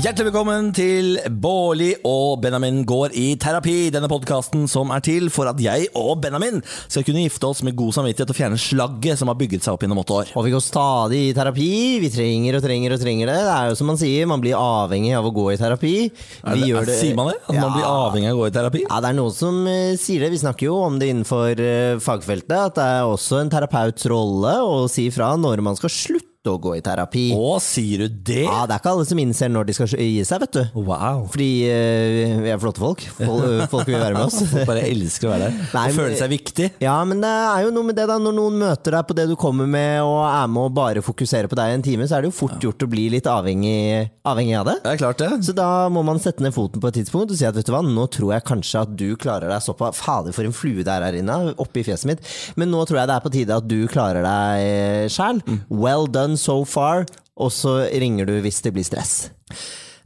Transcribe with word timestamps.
Hjertelig 0.00 0.30
velkommen 0.30 0.70
til 0.72 1.18
Bårli 1.44 1.90
og 2.08 2.38
Benjamin 2.40 2.78
går 2.88 3.12
i 3.20 3.34
terapi. 3.36 3.90
Denne 3.92 4.08
podkasten 4.08 4.62
som 4.70 4.88
er 4.94 5.02
til 5.04 5.26
for 5.34 5.50
at 5.50 5.58
jeg 5.60 5.90
og 5.98 6.22
Benjamin 6.22 6.62
skal 6.88 7.04
kunne 7.04 7.26
gifte 7.26 7.50
oss 7.50 7.60
med 7.66 7.76
god 7.76 7.92
samvittighet 7.98 8.32
og 8.32 8.38
fjerne 8.38 8.56
slagget 8.62 9.20
som 9.20 9.28
har 9.28 9.36
bygget 9.42 9.66
seg 9.66 9.74
opp 9.76 9.84
gjennom 9.84 10.00
åtte 10.00 10.16
år. 10.22 10.32
Og 10.40 10.46
vi 10.46 10.54
går 10.54 10.64
stadig 10.64 11.20
i 11.26 11.34
terapi. 11.36 11.68
Vi 12.00 12.08
trenger 12.14 12.56
og 12.56 12.64
trenger 12.64 12.94
og 12.96 13.02
trenger 13.02 13.28
det. 13.28 13.36
Det 13.44 13.52
er 13.58 13.68
jo 13.68 13.76
som 13.82 13.92
man 13.92 14.00
sier, 14.00 14.30
man 14.30 14.40
blir 14.46 14.56
avhengig 14.56 15.12
av 15.18 15.28
å 15.28 15.34
gå 15.36 15.46
i 15.52 15.58
terapi. 15.60 15.92
Er 16.08 16.56
Vi 16.56 16.72
det, 16.72 16.86
det- 16.88 16.98
Sier 17.02 17.20
man 17.20 17.34
det? 17.34 17.36
At 17.44 17.60
man 17.60 17.76
blir 17.76 17.90
avhengig 17.90 18.32
av 18.32 18.38
å 18.38 18.40
gå 18.40 18.48
i 18.48 18.56
terapi? 18.56 18.84
Ja, 18.88 19.00
det 19.04 19.10
er 19.12 19.20
noen 19.20 19.36
som 19.36 19.66
eh, 19.66 19.96
sier 20.00 20.24
det. 20.24 20.32
Vi 20.32 20.40
snakker 20.46 20.70
jo 20.70 20.80
om 20.80 20.96
det 20.98 21.12
innenfor 21.12 21.60
eh, 21.60 22.00
fagfeltet. 22.00 22.56
At 22.56 22.80
det 22.80 22.88
er 22.88 23.04
også 23.04 23.42
en 23.44 23.52
terapeuts 23.52 24.08
rolle 24.08 24.56
å 24.64 24.88
si 24.88 25.10
fra 25.12 25.34
når 25.36 25.60
man 25.60 25.76
skal 25.76 25.92
slutte 25.92 26.29
å 26.48 26.56
gå 26.56 26.72
i 26.78 26.80
terapi. 26.80 27.26
Å, 27.36 27.58
sier 27.60 28.06
du 28.06 28.20
det? 28.30 28.46
Ja, 28.46 28.64
Det 28.64 28.72
er 28.72 28.80
ikke 28.80 28.92
alle 28.94 29.04
som 29.08 29.18
innser 29.20 29.50
når 29.52 29.66
de 29.68 29.74
skal 29.76 29.90
gi 29.92 30.22
seg, 30.24 30.40
vet 30.40 30.56
du. 30.56 30.62
Wow. 30.86 31.26
Fordi 31.28 31.48
uh, 31.68 32.38
vi 32.40 32.52
er 32.52 32.60
flotte 32.62 32.80
folk. 32.80 33.02
Folk, 33.18 33.66
folk 33.74 33.90
vil 33.90 34.00
være 34.00 34.16
med 34.16 34.24
oss. 34.24 34.38
Folk 34.48 34.64
bare 34.70 34.86
elsker 34.88 35.28
å 35.28 35.34
være 35.34 35.50
der. 35.50 35.58
Nei, 35.76 35.82
og 35.90 35.98
føle 35.98 36.16
seg 36.16 36.32
viktig. 36.32 36.68
Ja, 36.80 36.94
men 37.04 37.20
det 37.20 37.28
er 37.28 37.66
jo 37.66 37.74
noe 37.74 37.88
med 37.90 37.98
det 37.98 38.06
da 38.08 38.16
Når 38.20 38.36
noen 38.36 38.56
møter 38.62 38.96
deg 38.96 39.10
på 39.10 39.16
det 39.18 39.26
du 39.28 39.34
kommer 39.40 39.68
med, 39.68 40.00
og 40.06 40.22
er 40.30 40.48
med 40.48 40.70
og 40.70 40.78
bare 40.78 41.04
fokuserer 41.04 41.50
på 41.50 41.58
deg 41.60 41.74
i 41.74 41.76
en 41.76 41.84
time, 41.84 42.08
så 42.08 42.16
er 42.16 42.24
det 42.24 42.30
jo 42.30 42.38
fort 42.38 42.56
gjort 42.64 42.86
å 42.86 42.88
bli 42.88 43.10
litt 43.12 43.28
avhengig, 43.28 44.08
avhengig 44.32 44.56
av 44.62 44.70
det. 44.70 44.76
Det 44.86 44.94
er 44.94 45.02
klart 45.02 45.20
det. 45.20 45.30
Så 45.44 45.56
da 45.56 45.68
må 45.92 46.04
man 46.06 46.22
sette 46.24 46.44
ned 46.44 46.56
foten 46.56 46.80
på 46.80 46.88
et 46.88 47.00
tidspunkt 47.02 47.34
og 47.34 47.40
si 47.40 47.48
at 47.48 47.58
vet 47.58 47.68
du 47.68 47.74
hva, 47.74 47.82
nå 47.84 48.08
tror 48.16 48.32
jeg 48.38 48.46
kanskje 48.48 48.86
at 48.86 48.96
du 48.96 49.08
klarer 49.20 49.52
deg 49.52 49.64
såpass 49.64 50.00
Fader, 50.00 50.32
for 50.32 50.48
en 50.48 50.56
flue 50.56 50.86
det 50.86 50.92
er 50.94 51.04
her 51.04 51.20
inne, 51.20 51.38
oppi 51.60 51.84
fjeset 51.84 52.08
mitt. 52.08 52.24
Men 52.56 52.72
nå 52.72 52.80
tror 52.88 53.02
jeg 53.02 53.12
det 53.12 53.18
er 53.18 53.24
på 53.26 53.34
tide 53.34 53.60
at 53.60 53.68
du 53.68 53.78
klarer 53.92 54.24
deg 54.24 55.12
sjæl. 55.12 55.44
Well 55.68 56.08
done 56.08 56.29
so 56.36 56.60
far. 56.68 57.06
Og 57.40 57.52
så 57.54 57.80
ringer 57.88 58.28
du 58.28 58.36
hvis 58.44 58.60
det 58.62 58.74
blir 58.76 58.84
stress. 58.84 59.30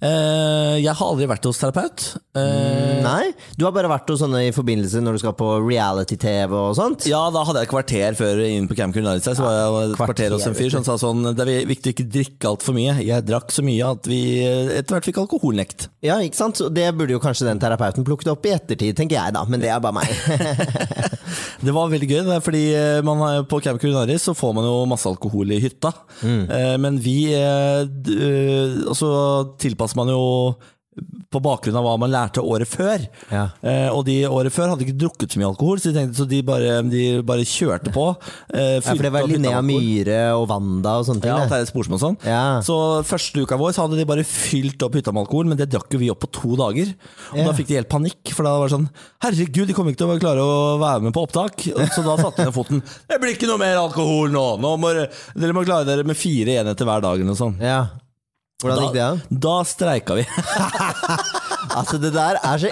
Uh, 0.05 0.77
jeg 0.83 0.92
har 0.92 1.06
aldri 1.06 1.27
vært 1.30 1.47
hos 1.48 1.58
terapeut. 1.62 2.03
Eh, 2.36 2.98
Nei, 3.05 3.30
du 3.56 3.62
har 3.64 3.72
bare 3.72 3.89
vært 3.89 4.08
hos 4.11 4.20
sånne 4.20 4.42
i 4.48 4.52
forbindelse 4.52 5.00
når 5.00 5.17
du 5.17 5.20
skal 5.22 5.36
på 5.39 5.47
reality-TV 5.62 6.52
og 6.58 6.75
sånt. 6.77 7.06
Ja, 7.08 7.22
da 7.33 7.45
hadde 7.47 7.62
jeg 7.62 7.69
et 7.69 7.72
kvarter 7.72 8.19
før 8.19 8.42
inn 8.45 8.67
på 8.69 8.77
Camp 8.77 8.92
Culinaris. 8.97 9.25
Så 9.25 9.45
var 9.45 9.55
jeg 9.55 9.92
et 9.92 9.97
kvarter 10.00 10.34
hos 10.34 10.45
en 10.50 10.58
fyr 10.58 10.75
som 10.75 10.84
sa 10.84 10.98
sånn 11.00 11.22
Det 11.30 11.47
er 11.47 11.70
viktig 11.70 11.92
å 11.92 11.97
ikke 11.97 12.08
drikke 12.19 12.50
altfor 12.50 12.77
mye. 12.77 12.98
Jeg 13.06 13.27
drakk 13.28 13.55
så 13.55 13.64
mye 13.64 13.92
at 13.97 14.11
vi 14.11 14.20
etter 14.45 14.97
hvert 14.97 15.08
fikk 15.08 15.22
alkoholnekt. 15.25 15.89
Ja, 16.05 16.19
ikke 16.27 16.41
sant? 16.42 16.61
Så 16.61 16.69
det 16.75 16.91
burde 16.98 17.17
jo 17.17 17.22
kanskje 17.22 17.48
den 17.48 17.62
terapeuten 17.62 18.05
plukket 18.05 18.34
opp 18.34 18.50
i 18.50 18.56
ettertid, 18.58 18.98
tenker 18.98 19.20
jeg 19.20 19.36
da. 19.39 19.47
Men 19.48 19.62
det 19.64 19.72
er 19.72 19.84
bare 19.84 20.02
meg. 20.02 20.11
Det 21.65 21.75
var 21.75 21.91
veldig 21.93 22.09
gøy, 22.11 22.21
det 22.27 22.37
er 22.37 22.45
fordi 22.45 22.63
eh, 22.77 23.01
man, 23.07 23.47
på 23.51 23.61
Camp 23.65 23.81
Culinaris 23.83 24.29
så 24.29 24.37
får 24.37 24.55
man 24.57 24.69
jo 24.69 24.77
masse 24.91 25.09
alkohol 25.11 25.55
i 25.55 25.61
hytta. 25.63 25.93
Mm. 26.23 26.45
Men 26.83 27.01
vi 27.03 27.19
eh, 27.35 27.83
eh, 27.85 28.77
Og 28.89 28.95
så 28.99 29.11
tilpasser 29.61 29.99
man 30.01 30.13
jo 30.13 30.23
på 31.34 31.41
bakgrunn 31.42 31.75
av 31.75 31.83
hva 31.83 31.95
man 31.98 32.12
lærte 32.12 32.42
året 32.47 32.69
før. 32.70 33.03
Ja. 33.33 33.48
Eh, 33.67 33.89
og 33.91 34.05
de 34.06 34.20
året 34.28 34.55
før 34.55 34.70
hadde 34.70 34.84
ikke 34.87 34.98
drukket 35.01 35.33
så 35.34 35.41
mye 35.41 35.48
alkohol, 35.51 35.81
så 35.83 35.91
de, 35.91 35.97
tenkte, 35.98 36.19
så 36.20 36.27
de, 36.31 36.39
bare, 36.47 36.77
de 36.86 37.01
bare 37.27 37.47
kjørte 37.48 37.91
på. 37.95 38.05
Eh, 38.55 38.77
Ja, 38.78 38.81
for 38.86 39.03
det 39.03 39.11
var 39.14 39.27
Linnea. 39.27 39.62
Myhre 39.64 40.20
og 40.39 40.47
Wanda 40.53 40.92
og 41.01 41.09
sånne 41.09 41.25
ting. 41.25 41.33
Ja. 41.34 41.48
Terje 41.51 41.67
Sporsmo 41.70 41.98
og 41.98 42.03
sånn. 42.05 42.19
Ja. 42.28 42.61
Så 42.62 42.77
første 43.09 43.42
uka 43.42 43.59
vår 43.59 43.75
så 43.75 43.84
hadde 43.86 43.98
de 43.98 44.06
bare 44.06 44.23
fylt 44.28 44.83
opp 44.86 44.95
hytta 44.95 45.11
med 45.14 45.25
alkohol, 45.25 45.48
men 45.51 45.59
det 45.59 45.70
drakk 45.75 45.91
jo 45.97 46.03
vi 46.05 46.12
opp 46.14 46.23
på 46.23 46.31
to 46.39 46.55
dager. 46.61 46.95
Og 47.33 47.39
Ja. 47.42 47.48
da 47.48 47.56
fikk 47.58 47.67
de 47.73 47.81
helt 47.81 47.91
panikk, 47.91 48.31
for 48.34 48.47
da 48.47 48.55
var 48.58 48.69
det 48.69 48.77
sånn 48.77 48.89
Herregud, 49.25 49.67
de 49.67 49.75
kommer 49.75 49.91
ikke 49.95 50.05
til 50.05 50.14
å 50.14 50.20
klare 50.20 50.45
å 50.45 50.79
være 50.79 51.03
med 51.03 51.14
på 51.17 51.27
opptak. 51.27 51.67
Så 51.95 52.05
da 52.06 52.14
satte 52.20 52.36
de 52.45 52.47
ned 52.47 52.55
foten. 52.55 52.83
Det 53.08 53.19
blir 53.20 53.34
ikke 53.34 53.48
noe 53.51 53.58
mer 53.58 53.77
alkohol 53.83 54.31
nå! 54.31 54.47
nå 54.62 54.77
må 54.79 54.95
dere 54.95 55.53
må 55.56 55.64
klare 55.67 55.86
dere 55.89 56.05
med 56.06 56.17
fire 56.19 56.61
enheter 56.61 56.84
hver 56.86 57.03
dag 57.03 57.14
eller 57.19 57.33
noe 57.33 57.39
sånt. 57.39 57.58
Ja. 57.62 57.86
Hvordan 58.64 58.86
gikk 58.86 58.95
det, 58.97 59.05
da? 59.05 59.39
Da, 59.48 59.57
streika 59.69 60.17
vi. 60.20 60.27
Altså 61.75 61.98
Det 61.98 62.13
der 62.14 62.36
er 62.45 62.58
så 62.61 62.69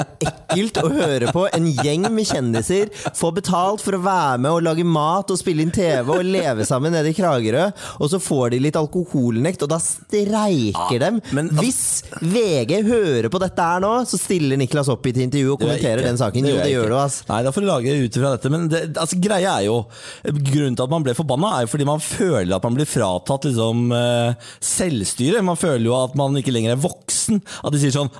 ekkelt 0.52 0.80
å 0.82 0.88
høre 0.92 1.32
på. 1.34 1.46
En 1.56 1.66
gjeng 1.70 2.06
med 2.12 2.28
kjendiser 2.28 2.90
får 3.16 3.34
betalt 3.40 3.82
for 3.84 3.96
å 3.96 4.02
være 4.04 4.38
med 4.42 4.52
og 4.52 4.64
lage 4.66 4.84
mat 4.86 5.30
og 5.32 5.38
spille 5.40 5.64
inn 5.64 5.72
TV 5.74 6.12
og 6.12 6.24
leve 6.26 6.66
sammen 6.68 6.94
nede 6.94 7.12
i 7.12 7.16
Kragerø, 7.16 7.68
og 7.98 8.10
så 8.12 8.20
får 8.22 8.52
de 8.54 8.62
litt 8.66 8.78
alkoholnekt, 8.78 9.64
og 9.64 9.72
da 9.72 9.78
streiker 9.82 11.00
dem. 11.02 11.20
men 11.36 11.50
Hvis 11.58 12.02
VG 12.20 12.82
hører 12.86 13.30
på 13.32 13.40
dette 13.42 13.66
her 13.66 13.82
nå, 13.82 13.92
så 14.08 14.20
stiller 14.20 14.60
Niklas 14.60 14.90
opp 14.92 15.06
i 15.08 15.14
et 15.14 15.22
intervju 15.26 15.54
og 15.54 15.62
kommenterer 15.62 16.02
ikke. 16.02 16.08
den 16.10 16.20
saken. 16.20 16.48
Jo, 16.52 16.58
det 16.60 16.72
gjør 16.72 16.92
du, 16.92 16.96
ass. 17.00 17.20
Nei, 17.30 17.40
da 17.46 17.52
får 17.54 17.64
du 17.64 17.68
lage 17.70 17.96
ut 18.02 18.18
ifra 18.18 18.34
dette. 18.36 18.52
Men 18.52 18.68
det, 18.72 18.82
altså, 19.00 19.18
greia 19.22 19.56
er 19.58 19.68
jo 19.68 19.78
Grunnen 20.22 20.76
til 20.76 20.84
at 20.84 20.92
man 20.92 21.04
ble 21.04 21.14
forbanna, 21.16 21.50
er 21.56 21.64
jo 21.66 21.70
fordi 21.72 21.86
man 21.88 22.02
føler 22.02 22.54
at 22.56 22.64
man 22.66 22.76
blir 22.76 22.88
fratatt 22.88 23.46
liksom, 23.48 23.84
eh, 23.96 24.50
selvstyre. 24.64 25.42
Man 25.44 25.58
føler 25.60 25.86
jo 25.88 25.96
at 25.96 26.16
man 26.18 26.36
ikke 26.38 26.54
lenger 26.54 26.74
er 26.74 26.82
voksen. 26.82 27.40
At 27.62 27.74
de 27.74 27.80
sier 27.82 27.94
sånn 27.94 28.10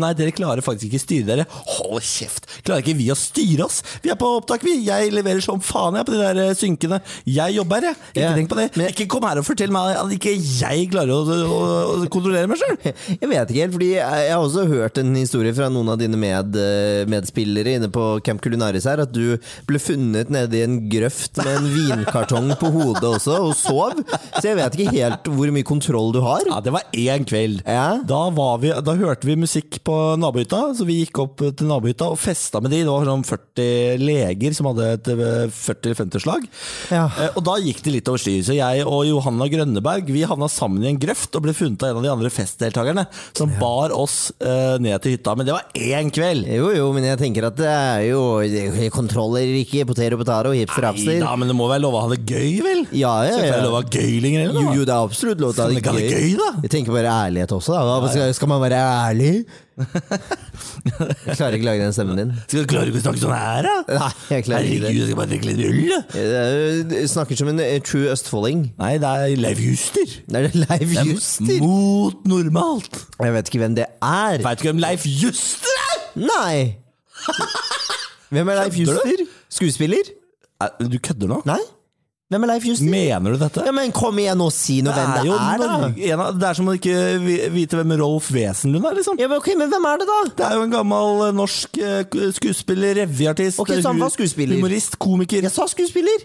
Nei, 0.00 0.12
dere 0.18 0.34
klarer 0.34 0.64
faktisk 0.64 0.90
ikke 0.90 1.02
styre 1.02 1.28
dere. 1.32 1.46
Hold 1.72 2.02
kjeft! 2.04 2.46
Klarer 2.66 2.82
ikke 2.84 2.96
vi 2.98 3.06
å 3.12 3.16
styre 3.18 3.66
oss? 3.66 3.80
Vi 4.04 4.10
er 4.12 4.18
på 4.20 4.28
opptak, 4.38 4.64
vi. 4.66 4.74
Jeg 4.86 5.12
leverer 5.14 5.42
som 5.44 5.60
faen 5.64 5.96
jeg 5.98 6.06
på 6.08 6.14
de 6.14 6.20
der 6.22 6.40
eh, 6.48 6.54
synkene. 6.58 6.98
Jeg 7.28 7.56
jobber, 7.56 7.86
jeg. 7.88 7.96
Ikke 8.12 8.22
Ja, 8.24 8.32
tenk 8.36 8.50
på 8.52 8.58
det. 8.58 8.66
men- 8.76 8.90
Ikke 8.92 9.06
kom 9.10 9.24
her 9.28 9.40
og 9.40 9.46
fortell 9.46 9.72
meg 9.74 9.96
at 9.96 10.12
ikke 10.16 10.34
jeg 10.36 10.88
klarer 10.92 11.12
å, 11.14 11.22
å, 11.24 11.60
å 12.04 12.08
kontrollere 12.12 12.50
meg 12.50 12.60
sjøl. 12.60 12.76
Jeg 13.22 13.28
vet 13.30 13.50
ikke 13.52 13.62
helt, 13.62 13.72
fordi 13.76 13.88
jeg 13.94 14.30
har 14.32 14.42
også 14.42 14.64
hørt 14.68 14.98
en 15.00 15.12
historie 15.14 15.52
fra 15.54 15.68
noen 15.72 15.88
av 15.92 15.98
dine 16.00 16.18
med, 16.18 16.56
eh, 16.58 17.02
medspillere 17.10 17.76
inne 17.78 17.88
på 17.92 18.06
Camp 18.26 18.40
Culinaris 18.44 18.86
her, 18.88 19.02
at 19.04 19.12
du 19.14 19.36
ble 19.68 19.78
funnet 19.82 20.30
nede 20.32 20.58
i 20.58 20.62
en 20.66 20.78
grøft 20.92 21.38
med 21.42 21.52
en 21.60 21.68
vinkartong 21.72 22.52
på 22.60 22.70
hodet 22.74 23.04
også, 23.06 23.36
og 23.48 23.54
sov. 23.58 24.00
Så 24.38 24.44
jeg 24.50 24.58
vet 24.58 24.76
ikke 24.78 24.94
helt 24.96 25.30
hvor 25.32 25.52
mye 25.54 25.66
kontroll 25.68 26.10
du 26.16 26.20
har. 26.24 26.42
Ja, 26.48 26.60
det 26.64 26.74
var 26.74 26.86
én 26.92 27.26
kveld. 27.28 27.62
Ja. 27.66 27.86
Da, 28.08 28.22
var 28.34 28.58
vi, 28.62 28.72
da 28.84 28.96
hørte 28.98 29.28
vi 29.28 29.36
musikk 29.40 29.80
på 29.86 29.96
nabohytta, 30.20 30.62
så 30.78 30.86
vi 30.88 31.00
gikk 31.04 31.22
opp 31.24 31.44
til 31.44 31.61
nabohytta 31.68 32.08
og 32.12 32.20
festa 32.20 32.60
med 32.62 32.72
de. 32.74 32.82
Det 32.82 32.92
var 32.92 33.08
sånn 33.08 33.24
40 33.26 34.02
leger 34.02 34.56
som 34.56 34.68
hadde 34.70 34.88
et 34.96 35.10
eh, 35.12 35.46
40-50-slag. 35.52 36.46
Ja. 36.92 37.06
Og 37.32 37.42
da 37.46 37.56
gikk 37.62 37.82
det 37.84 37.96
litt 37.96 38.10
over 38.10 38.22
styr. 38.22 38.42
Så 38.46 38.56
jeg 38.56 38.86
og 38.86 39.04
Johanna 39.08 39.48
Grønneberg 39.50 40.10
Vi 40.12 40.24
havna 40.28 40.48
sammen 40.50 40.84
i 40.84 40.90
en 40.92 41.00
grøft 41.00 41.34
og 41.38 41.46
ble 41.46 41.54
funnet 41.56 41.82
av 41.82 41.92
en 41.92 42.00
av 42.00 42.06
de 42.06 42.12
andre 42.12 42.32
festdeltakerne, 42.32 43.06
som 43.38 43.52
bar 43.60 43.94
oss 43.96 44.32
eh, 44.42 44.78
ned 44.82 44.98
til 45.02 45.16
hytta. 45.16 45.36
Men 45.38 45.48
det 45.48 45.56
var 45.56 45.68
én 45.78 46.12
kveld. 46.14 46.48
Jo, 46.52 46.70
jo, 46.76 46.88
men 46.96 47.06
jeg 47.08 47.20
tenker 47.22 47.48
at 47.48 47.58
det 47.58 47.70
er 47.70 48.06
jo 48.10 48.22
Kontroller 48.92 49.48
ikke 49.60 49.86
poter 49.88 50.14
og 50.14 50.22
potar 50.22 50.48
og 50.48 50.56
hipster 50.56 50.86
for 50.88 51.06
Nei 51.06 51.18
da, 51.22 51.32
men 51.38 51.50
det 51.50 51.56
må 51.56 51.66
være 51.70 51.82
lov 51.84 51.96
å 51.96 52.04
ha 52.04 52.10
det 52.12 52.22
gøy, 52.28 52.60
vel? 52.64 52.84
Ja, 52.96 53.12
ja, 53.26 53.36
ja. 53.38 53.56
være 53.56 53.66
lov 53.66 53.76
å 53.76 53.82
ha 53.82 53.88
gøy 53.88 54.20
lenger, 54.24 54.46
eller? 54.46 54.68
Jo, 54.68 54.76
jo, 54.80 54.86
det 54.88 54.94
er 54.94 55.08
absolutt 55.08 55.42
lov 55.42 55.54
til 55.56 55.64
å 55.64 55.68
ha 55.68 55.96
det 55.98 56.06
gøy, 56.08 56.32
da? 56.38 56.50
Jeg 56.64 56.72
tenker 56.76 56.96
bare 56.96 57.12
ærlighet 57.26 57.54
også. 57.56 57.76
Da. 57.76 57.98
Skal, 58.12 58.34
skal 58.36 58.52
man 58.52 58.62
være 58.64 58.80
ærlig? 58.82 59.34
Jeg 59.72 61.36
klarer 61.38 61.56
ikke 61.56 61.64
å 61.64 61.68
lage 61.70 61.82
den 61.86 61.94
stemmen 61.96 62.18
din. 62.20 62.32
Skal 62.44 62.64
du 62.64 62.68
klare 62.70 62.90
ikke 62.92 63.00
å 63.00 63.04
snakke 63.06 63.22
sånn 63.22 63.34
her, 63.36 63.66
da? 63.66 63.74
Nei, 64.02 64.10
jeg 64.34 64.44
klarer 64.48 64.66
ikke 64.68 64.82
Herregud, 64.82 64.98
jeg 65.00 65.08
skal 65.08 65.18
bare 65.20 65.30
drikke 65.32 65.48
litt 65.48 65.62
øl, 65.68 65.80
da. 65.92 66.00
Du 66.12 66.94
eh, 66.98 67.06
snakker 67.12 67.40
som 67.40 67.50
en 67.52 67.62
eh, 67.64 67.78
true 67.86 68.12
østfolding. 68.12 68.62
Nei, 68.82 68.92
det 69.02 69.12
er 69.24 69.42
Leif 69.42 69.62
Juster. 69.64 70.14
Er 70.32 70.48
det 70.48 70.62
Leif 70.64 70.84
er 71.02 71.08
Juster? 71.10 71.56
Mot 71.64 72.26
normalt. 72.28 73.00
Jeg 73.22 73.36
vet 73.38 73.52
ikke 73.52 73.62
hvem 73.64 73.76
det 73.80 73.86
er. 73.88 74.42
Veit 74.44 74.62
du 74.62 74.68
hvem 74.68 74.82
Leif 74.84 75.06
Juster 75.08 75.78
er? 75.88 76.00
Nei! 76.28 76.56
Hvem 78.32 78.48
er 78.48 78.56
Leif 78.62 78.74
Kødder 78.78 78.96
du? 78.96 79.10
Juster? 79.12 79.38
Skuespiller? 79.52 80.08
Eh, 80.64 80.84
Du 80.88 80.98
kødder 81.04 81.28
nå? 81.30 81.42
Nei? 81.48 81.60
Hvem 82.32 82.46
er 82.46 82.50
Leif 82.54 82.66
Juster? 82.70 82.88
Mener 82.92 83.36
du 83.36 83.40
dette? 83.42 83.64
Ja, 83.68 83.74
men 83.76 83.92
Kom 83.94 84.18
igjen 84.22 84.40
og 84.44 84.50
si 84.56 84.80
noe 84.84 84.96
hvem 84.96 85.14
det 85.18 85.24
jo 85.28 85.36
er, 85.36 85.60
da! 85.60 85.92
En 85.92 86.24
av, 86.24 86.32
det 86.40 86.48
er 86.48 86.58
som 86.58 86.70
å 86.72 86.76
ikke 86.78 86.98
vite 87.52 87.78
hvem 87.80 87.94
Rolf 88.00 88.30
Wesenlund 88.34 88.88
er, 88.88 88.96
liksom. 88.98 89.20
Ja, 89.20 89.28
men, 89.28 89.38
okay, 89.42 89.56
men 89.60 89.68
hvem 89.72 89.88
er 89.92 90.00
det, 90.02 90.08
da? 90.10 90.20
Det 90.40 90.48
er 90.48 90.58
jo 90.58 90.66
en 90.66 90.72
gammel 90.74 91.26
eh, 91.28 91.34
norsk 91.36 91.80
eh, 91.84 92.20
skuespiller, 92.40 93.02
revyartist, 93.04 93.60
okay, 93.62 93.82
så 93.84 93.92
han 93.92 94.00
var 94.00 94.14
skuespiller. 94.16 94.56
humorist, 94.56 94.96
komiker. 95.02 95.44
Jeg 95.44 95.52
sa 95.54 95.68
skuespiller! 95.70 96.24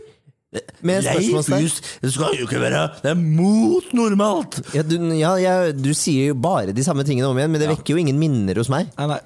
Med 0.87 1.03
spørsmålstegn. 1.03 1.65
Det 2.01 2.09
skal 2.13 2.37
jo 2.39 2.45
ikke 2.47 2.61
være 2.61 2.85
Det 3.03 3.09
er 3.11 3.17
mot 3.19 3.89
normalt! 3.97 4.61
Ja, 4.73 4.81
du, 4.87 4.95
ja, 5.19 5.33
ja, 5.43 5.55
du 5.75 5.89
sier 5.93 6.31
jo 6.31 6.37
bare 6.39 6.71
de 6.73 6.85
samme 6.87 7.03
tingene 7.05 7.27
om 7.27 7.37
igjen, 7.37 7.51
men 7.51 7.61
det 7.61 7.67
vekker 7.73 7.93
jo 7.97 7.99
ingen 7.99 8.17
minner 8.21 8.55
hos 8.61 8.69
meg. 8.71 8.87
Nei, 8.95 9.09
nei. 9.11 9.19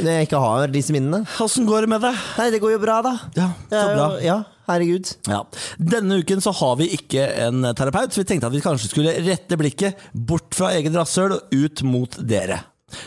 Når 0.00 0.10
jeg 0.16 0.30
ikke 0.30 0.40
har 0.42 0.72
disse 0.72 0.96
minnene. 0.96 1.26
Åssen 1.44 1.68
går 1.68 1.84
det 1.84 1.92
med 1.92 2.02
deg? 2.08 2.16
Nei, 2.40 2.48
det 2.56 2.62
går 2.64 2.72
jo 2.78 2.80
bra, 2.82 2.96
da. 3.04 3.12
Ja, 3.36 3.50
så 3.68 3.82
er 3.82 3.92
bra. 3.98 4.08
jo- 4.16 4.24
Ja, 4.24 4.38
herregud. 4.70 5.14
Ja. 5.30 5.42
Denne 5.78 6.20
uken 6.22 6.42
så 6.44 6.54
har 6.62 6.76
vi 6.80 6.90
ikke 6.96 7.26
en 7.46 7.72
terapeut, 7.78 8.12
så 8.12 8.22
vi 8.22 8.28
tenkte 8.28 8.50
at 8.50 8.56
vi 8.56 8.64
kanskje 8.64 8.92
skulle 8.92 9.16
rette 9.26 9.58
blikket 9.60 10.10
bort 10.12 10.54
fra 10.56 10.74
eget 10.76 10.94
rasshøl 10.96 11.38
og 11.38 11.56
ut 11.56 11.86
mot 11.88 12.20
dere. 12.28 12.62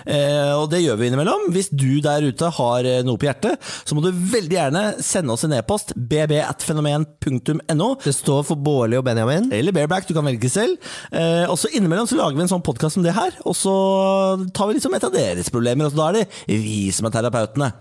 Eh, 0.05 0.51
og 0.55 0.69
det 0.71 0.81
gjør 0.83 0.99
vi 0.99 1.09
innimellom. 1.09 1.47
Hvis 1.53 1.69
du 1.69 1.99
der 2.03 2.25
ute 2.25 2.49
har 2.57 2.89
noe 3.05 3.21
på 3.21 3.27
hjertet, 3.27 3.61
så 3.85 3.97
må 3.97 4.03
du 4.03 4.09
veldig 4.11 4.57
gjerne 4.57 4.83
sende 5.05 5.35
oss 5.35 5.45
en 5.47 5.55
e-post 5.57 5.93
bb.fenomen.no. 5.95 7.89
Det 8.03 8.15
står 8.15 8.45
for 8.49 8.61
Bårli 8.65 8.99
og 8.99 9.05
Benjamin. 9.07 9.51
Eller 9.55 9.75
Bareback, 9.75 10.09
du 10.09 10.15
kan 10.17 10.27
velge 10.27 10.51
selv. 10.51 10.77
Eh, 11.11 11.45
og 11.45 11.57
så 11.61 11.71
innimellom 11.71 12.09
så 12.09 12.19
lager 12.19 12.37
vi 12.37 12.45
en 12.47 12.53
sånn 12.55 12.65
podkast 12.65 12.97
som 12.97 13.05
det 13.05 13.15
her, 13.15 13.37
og 13.45 13.57
så 13.57 13.75
tar 14.55 14.69
vi 14.69 14.79
liksom 14.79 14.95
et 14.97 15.05
av 15.07 15.13
deres 15.13 15.51
problemer, 15.53 15.87
og 15.87 15.93
så 15.93 16.01
da 16.01 16.11
er 16.11 16.21
det 16.23 16.61
vi 16.65 16.87
som 16.95 17.07
er 17.07 17.15
terapeutene. 17.15 17.73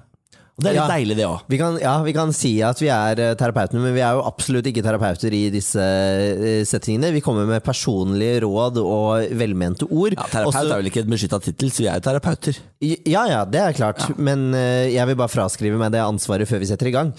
Og 0.55 0.63
det 0.63 0.69
er 0.71 0.75
litt 0.77 0.83
Ja. 0.85 0.89
deilig, 0.95 1.15
det 1.19 1.25
òg. 1.27 1.41
Vi 1.51 1.59
kan, 1.59 1.77
ja, 1.83 1.93
vi 2.07 2.13
kan 2.15 2.33
si 2.33 2.51
at 2.63 2.79
vi 2.79 2.87
er 2.87 3.19
eh, 3.19 3.35
terapeutene, 3.35 3.81
men 3.83 3.93
vi 3.97 4.03
er 4.07 4.15
jo 4.15 4.23
absolutt 4.23 4.69
ikke 4.71 4.85
terapeuter 4.87 5.35
i 5.35 5.51
disse 5.51 5.83
eh, 5.83 6.63
settingene. 6.65 7.11
Vi 7.13 7.21
kommer 7.27 7.45
med 7.49 7.65
personlige 7.67 8.41
råd 8.47 8.79
og 8.79 9.35
velmente 9.35 9.89
ord. 9.91 10.15
Ja, 10.15 10.23
terapeut 10.31 10.55
Også- 10.55 10.71
er 10.71 10.79
vel 10.79 10.91
ikke 10.93 11.03
et 11.03 11.11
beskytta 11.11 11.41
tittel, 11.43 11.71
så 11.75 11.83
vi 11.83 11.89
er 11.91 11.99
jo 11.99 12.07
terapeuter. 12.07 12.61
Ja 12.81 13.27
ja, 13.27 13.45
det 13.45 13.61
er 13.65 13.73
klart, 13.75 14.07
men 14.17 14.55
eh, 14.55 14.93
jeg 14.95 15.07
vil 15.11 15.17
bare 15.19 15.33
fraskrive 15.35 15.77
meg 15.77 15.91
det 15.91 16.01
ansvaret 16.07 16.47
før 16.47 16.63
vi 16.63 16.71
setter 16.71 16.87
i 16.87 16.95
gang. 16.95 17.13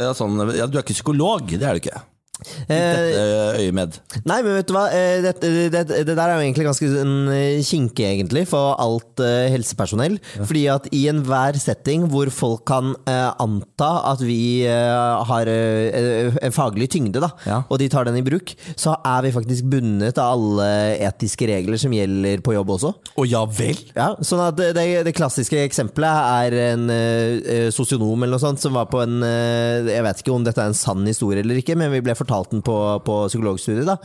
Ja, 0.00 0.10
sånn, 0.12 0.34
ja, 0.56 0.66
du 0.66 0.78
er 0.78 0.82
ikke 0.82 0.96
psykolog, 0.98 1.46
det 1.46 1.62
er 1.62 1.78
du 1.78 1.82
ikke. 1.86 2.02
Eh, 2.66 2.76
Dette 2.76 3.60
øyemed. 3.60 3.98
Nei, 4.26 4.40
men 4.42 4.56
vet 4.58 4.68
du 4.70 4.74
hva? 4.76 4.86
Eh, 4.94 5.20
Det, 5.24 5.34
det, 5.42 5.84
det, 5.90 6.06
der 6.16 6.22
er 6.26 6.36
jo 6.38 6.44
egentlig 6.46 6.66
ganske 6.68 6.86
eh, 6.86 7.60
kinkig, 7.66 8.06
egentlig, 8.06 8.46
for 8.50 8.74
alt 8.80 9.20
helsepersonell. 9.20 10.16
helsepersonell. 10.18 10.18
Fordi 10.48 10.62
at 10.72 10.88
i 10.96 11.02
enhver 11.10 11.58
setting 11.60 12.06
hvor 12.10 12.30
folk 12.34 12.64
kan 12.68 12.94
eh, 13.08 13.30
anta 13.42 13.90
at 14.12 14.22
vi 14.24 14.64
eh, 14.68 15.24
har 15.30 15.48
eh, 15.50 16.34
en 16.42 16.54
faglig 16.54 16.90
tyngde, 16.92 17.20
da, 17.22 17.30
Ja. 17.46 17.62
og 17.68 17.78
de 17.80 17.88
tar 17.92 18.04
den 18.08 18.16
i 18.20 18.24
bruk, 18.26 18.54
så 18.76 18.96
er 19.04 19.22
vi 19.26 19.32
faktisk 19.34 19.68
bundet 19.70 20.18
av 20.20 20.34
alle 20.38 20.68
etiske 21.06 21.48
regler 21.50 21.80
som 21.80 21.92
gjelder 21.94 22.40
på 22.44 22.54
jobb 22.56 22.70
også. 22.76 22.92
Å 23.20 23.26
ja 23.28 23.44
vel? 23.46 23.78
Ja, 23.96 24.12
sånn 24.24 24.42
at 24.46 24.56
det, 24.60 24.72
det, 25.06 25.14
klassiske 25.16 25.58
eksempelet 25.66 26.48
er 26.48 26.58
en 26.70 26.86
sosionom 27.74 28.22
eller 28.22 28.36
noe 28.36 28.42
sånt 28.42 28.60
som 28.62 28.76
var 28.76 28.86
på 28.90 29.00
en 29.02 29.20
eh, 29.26 29.88
Jeg 29.90 30.04
vet 30.06 30.20
ikke 30.22 30.32
om 30.34 30.44
dette 30.46 30.60
er 30.62 30.70
en 30.70 30.76
sann 30.76 31.04
historie 31.08 31.42
eller 31.42 31.58
ikke, 31.60 31.76
men 31.78 31.90
vi 31.92 32.00
ble 32.04 32.14
fortalt 32.14 32.29
den 32.52 32.62
på, 32.64 32.76
på 33.06 33.20
psykologstudiet. 33.28 33.88
da 33.90 33.98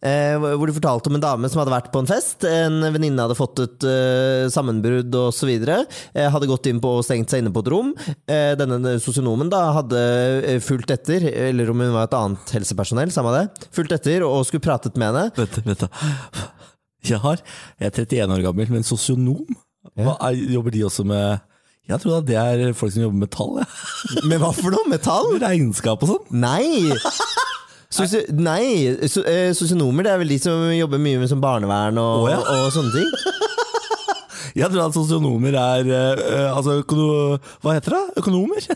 Eh, 0.00 0.32
Hvor 0.40 0.64
de 0.64 0.72
fortalte 0.72 1.10
om 1.10 1.18
en 1.18 1.22
dame 1.22 1.48
som 1.52 1.60
hadde 1.60 1.74
vært 1.74 1.90
på 1.92 2.00
en 2.00 2.08
fest. 2.08 2.44
En 2.48 2.80
venninne 2.88 3.20
hadde 3.20 3.36
fått 3.36 3.60
et 3.60 3.84
uh, 3.84 4.46
sammenbrudd 4.52 5.12
osv. 5.26 5.50
Uh, 5.60 6.28
hadde 6.32 6.48
gått 6.48 6.70
inn 6.70 6.80
på 6.80 6.94
og 6.96 7.04
stengt 7.04 7.32
seg 7.32 7.42
inne 7.42 7.52
på 7.52 7.60
et 7.64 7.70
rom. 7.72 7.92
Eh, 8.24 8.54
denne 8.58 8.96
sosionomen 9.02 9.52
da 9.52 9.60
hadde 9.76 10.00
eh, 10.54 10.62
fulgt 10.64 10.92
etter, 10.94 11.26
eller 11.50 11.72
om 11.72 11.84
hun 11.84 11.92
var 11.92 12.08
et 12.08 12.16
annet 12.16 12.54
helsepersonell, 12.56 13.12
samme 13.12 13.34
det, 13.36 13.68
fulgt 13.76 13.92
etter 13.98 14.24
og 14.24 14.40
skulle 14.48 14.64
pratet 14.64 14.96
med 15.00 15.10
henne. 15.12 15.26
Vent, 15.36 15.60
vent 15.66 15.84
da. 15.84 15.90
Jeg, 17.04 17.20
har, 17.20 17.44
jeg 17.80 17.92
er 17.92 18.00
31 18.06 18.34
år 18.38 18.46
gammel, 18.48 18.72
men 18.72 18.86
sosionom? 18.86 19.44
Hva 20.00 20.16
er, 20.30 20.40
jobber 20.52 20.72
de 20.74 20.82
også 20.84 21.04
med 21.08 21.40
Jeg 21.88 22.02
tror 22.02 22.20
det 22.28 22.36
er 22.36 22.74
folk 22.76 22.92
som 22.94 23.04
jobber 23.06 23.22
med 23.24 23.32
tall. 23.34 23.60
Ja. 23.60 24.24
Med 24.28 24.40
hva 24.42 24.52
for 24.56 24.72
noe? 24.72 24.88
Med 24.88 25.04
tall? 25.04 25.32
Regnskap 25.42 26.04
og 26.06 26.14
sånn. 26.14 26.40
Nei! 26.40 26.88
Sosi 27.90 28.22
nei, 28.38 28.94
so 29.10 29.24
eh, 29.26 29.50
sosionomer 29.56 30.06
det 30.06 30.12
er 30.12 30.20
vel 30.20 30.30
de 30.30 30.36
som 30.38 30.68
jobber 30.70 31.00
mye 31.02 31.18
med 31.18 31.30
sånn 31.30 31.42
barnevern 31.42 31.98
og, 31.98 32.22
oh, 32.22 32.28
ja. 32.30 32.38
og 32.38 32.70
sånne 32.74 32.92
ting. 32.94 33.08
Jeg 34.56 34.70
tror 34.72 34.86
at 34.86 34.96
sosionomer 34.96 35.54
er 35.60 35.90
uh, 35.90 36.56
Altså, 36.56 36.80
økono, 36.82 37.38
hva 37.62 37.76
heter 37.76 37.96
det? 37.96 38.04
Økonomer? 38.22 38.60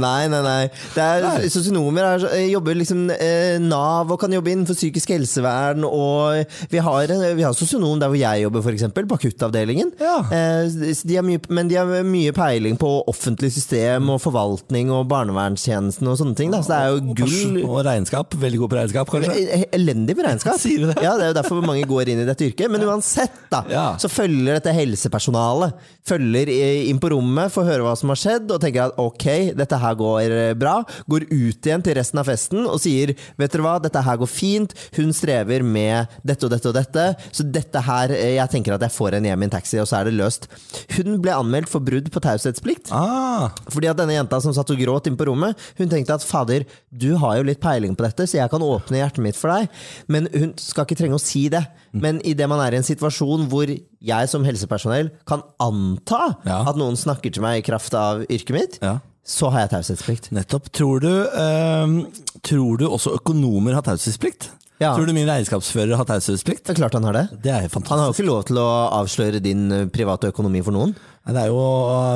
Nei, 0.00 0.28
nei, 0.30 0.40
nei. 0.44 0.68
Det 0.94 1.04
er, 1.04 1.46
sosionomer 1.52 2.06
er, 2.06 2.24
jobber 2.50 2.76
liksom 2.78 3.10
eh, 3.14 3.56
Nav 3.62 4.10
og 4.12 4.20
kan 4.22 4.32
jobbe 4.34 4.52
innenfor 4.52 4.76
psykisk 4.76 5.12
helsevern. 5.14 5.84
Og 5.86 6.44
vi 6.72 6.82
har, 6.82 7.14
vi 7.36 7.44
har 7.46 7.56
sosionom 7.56 8.00
der 8.00 8.10
hvor 8.12 8.20
jeg 8.20 8.44
jobber, 8.44 8.64
f.eks. 8.64 8.86
På 8.96 9.18
akuttavdelingen. 9.18 9.92
Ja. 10.00 10.18
Eh, 10.34 10.96
de 11.06 11.18
har 11.18 11.26
mye, 11.26 11.42
men 11.52 11.70
de 11.70 11.78
har 11.78 11.90
mye 12.06 12.34
peiling 12.36 12.78
på 12.80 12.90
offentlig 13.10 13.52
system 13.54 14.10
og 14.14 14.20
forvaltning 14.24 14.92
og 14.94 15.06
barnevernstjenesten 15.10 16.10
og 16.10 16.18
sånne 16.20 16.38
ting. 16.38 16.54
Da. 16.54 16.62
Så 16.64 16.74
det 16.74 16.80
er 16.80 16.94
jo 16.94 17.16
gull. 17.22 17.60
Og 17.64 17.80
regnskap. 17.86 18.36
Veldig 18.40 18.62
god 18.64 18.72
på 18.74 18.80
regnskap, 18.80 19.14
kanskje? 19.14 19.38
Eh, 19.58 19.66
Elendig 19.76 20.18
på 20.18 20.26
regnskap. 20.26 20.60
Sier 20.64 20.84
du 20.84 20.90
det? 20.92 20.98
Ja, 21.04 21.16
det 21.18 21.28
er 21.28 21.34
jo 21.34 21.38
derfor 21.40 21.64
mange 21.64 21.86
går 21.88 22.12
inn 22.12 22.24
i 22.24 22.28
dette 22.28 22.49
yrket. 22.50 22.70
Men 22.70 22.84
uansett, 22.86 23.38
da, 23.50 23.62
Ja. 23.70 23.86
så 23.98 24.10
følger 24.10 24.58
dette 24.58 24.74
helsepersonalet 24.76 25.74
Følger 26.10 26.48
inn 26.88 26.98
på 26.98 27.10
rommet, 27.12 27.52
får 27.52 27.66
høre 27.68 27.84
hva 27.84 27.92
som 27.98 28.10
har 28.10 28.18
skjedd, 28.18 28.48
og 28.50 28.60
tenker 28.62 28.88
at 28.88 28.96
ok, 28.98 29.52
dette 29.54 29.78
her 29.78 29.94
går 29.98 30.32
eh, 30.34 30.54
bra. 30.58 30.78
Går 31.12 31.26
ut 31.30 31.68
igjen 31.68 31.84
til 31.84 31.94
resten 31.98 32.18
av 32.18 32.26
festen 32.26 32.64
og 32.66 32.80
sier 32.82 33.12
vet 33.38 33.52
dere 33.52 33.62
hva, 33.62 33.74
dette 33.84 34.00
her 34.02 34.18
går 34.18 34.30
fint. 34.30 34.74
Hun 34.96 35.12
strever 35.14 35.62
med 35.62 36.10
dette 36.26 36.48
og 36.48 36.50
dette 36.54 36.70
og 36.72 36.74
dette. 36.74 37.04
Så 37.36 37.44
dette 37.46 37.82
her, 37.86 38.14
eh, 38.16 38.32
jeg 38.38 38.52
tenker 38.56 38.74
at 38.74 38.86
jeg 38.86 38.94
får 38.96 39.18
henne 39.18 39.30
hjem 39.30 39.44
i 39.44 39.48
en 39.50 39.54
taxi, 39.54 39.78
og 39.82 39.86
så 39.90 40.00
er 40.00 40.08
det 40.10 40.16
løst. 40.18 40.48
Hun 40.96 41.20
ble 41.22 41.36
anmeldt 41.36 41.70
for 41.70 41.84
brudd 41.84 42.10
på 42.10 42.24
taushetsplikt. 42.24 42.90
Ah, 42.96 43.50
Fordi 43.70 43.92
at 43.92 44.00
denne 44.00 44.16
jenta 44.16 44.40
som 44.42 44.56
satt 44.56 44.72
og 44.74 44.80
gråt 44.80 45.06
inn 45.10 45.20
på 45.20 45.28
rommet, 45.30 45.54
hun 45.78 45.92
tenkte 45.92 46.16
at 46.16 46.26
fader, 46.26 46.64
du 46.90 47.12
har 47.20 47.38
jo 47.38 47.46
litt 47.46 47.60
peiling 47.62 47.94
på 47.94 48.08
dette, 48.08 48.26
så 48.26 48.40
jeg 48.40 48.50
kan 48.50 48.64
åpne 48.66 48.98
hjertet 49.04 49.22
mitt 49.28 49.38
for 49.38 49.52
deg. 49.52 49.68
Men 50.10 50.26
hun 50.34 50.56
skal 50.58 50.88
ikke 50.88 50.98
trenge 51.04 51.20
å 51.20 51.22
si 51.22 51.46
det. 51.52 51.62
Men 51.92 52.20
idet 52.40 52.48
man 52.50 52.62
er 52.64 52.72
i 52.74 52.80
en 52.80 52.86
situasjon 52.88 53.46
hvor 53.52 53.68
jeg 53.70 54.28
som 54.32 54.44
helsepersonell 54.48 55.12
kan 55.28 55.44
anta 55.60 56.34
Ja. 56.48 56.62
at 56.66 56.80
noen 56.80 56.96
snakker 56.96 57.32
til 57.36 57.44
meg 57.44 57.60
i 57.60 57.66
kraft 57.68 57.94
av 57.94 58.24
yrket 58.26 58.56
mitt, 58.56 58.78
ja. 58.82 58.96
så 59.22 59.50
har 59.52 59.66
jeg 59.66 59.74
taushetsplikt. 59.76 60.30
Nettopp. 60.32 60.72
Tror 60.72 61.04
du, 61.04 61.12
ehm, 61.36 61.98
tror 62.42 62.80
du 62.80 62.88
også 62.88 63.12
økonomer 63.20 63.76
har 63.76 63.84
taushetsplikt? 63.86 64.48
Ja. 64.80 64.94
Tror 64.96 65.04
du 65.04 65.12
min 65.12 65.28
regnskapsfører 65.28 65.92
har 66.00 66.06
taushetsplikt? 66.08 66.64
Det 66.64 66.72
er 66.72 66.78
klart 66.80 66.94
han 66.96 67.04
har 67.04 67.12
det. 67.12 67.26
Det 67.44 67.50
er 67.52 67.66
jo 67.66 67.68
Han 67.68 67.98
har 68.00 68.06
jo 68.08 68.14
fantastisk. 68.14 68.20
ikke 68.22 68.28
lov 68.30 68.44
til 68.48 68.56
å 68.62 68.68
avsløre 68.96 69.42
din 69.44 69.66
eh, 69.76 69.84
private 69.92 70.30
økonomi 70.32 70.62
for 70.64 70.72
noen. 70.72 70.94
Nei, 71.20 71.34
Det 71.36 71.40
er 71.42 71.50
jo 71.52 71.64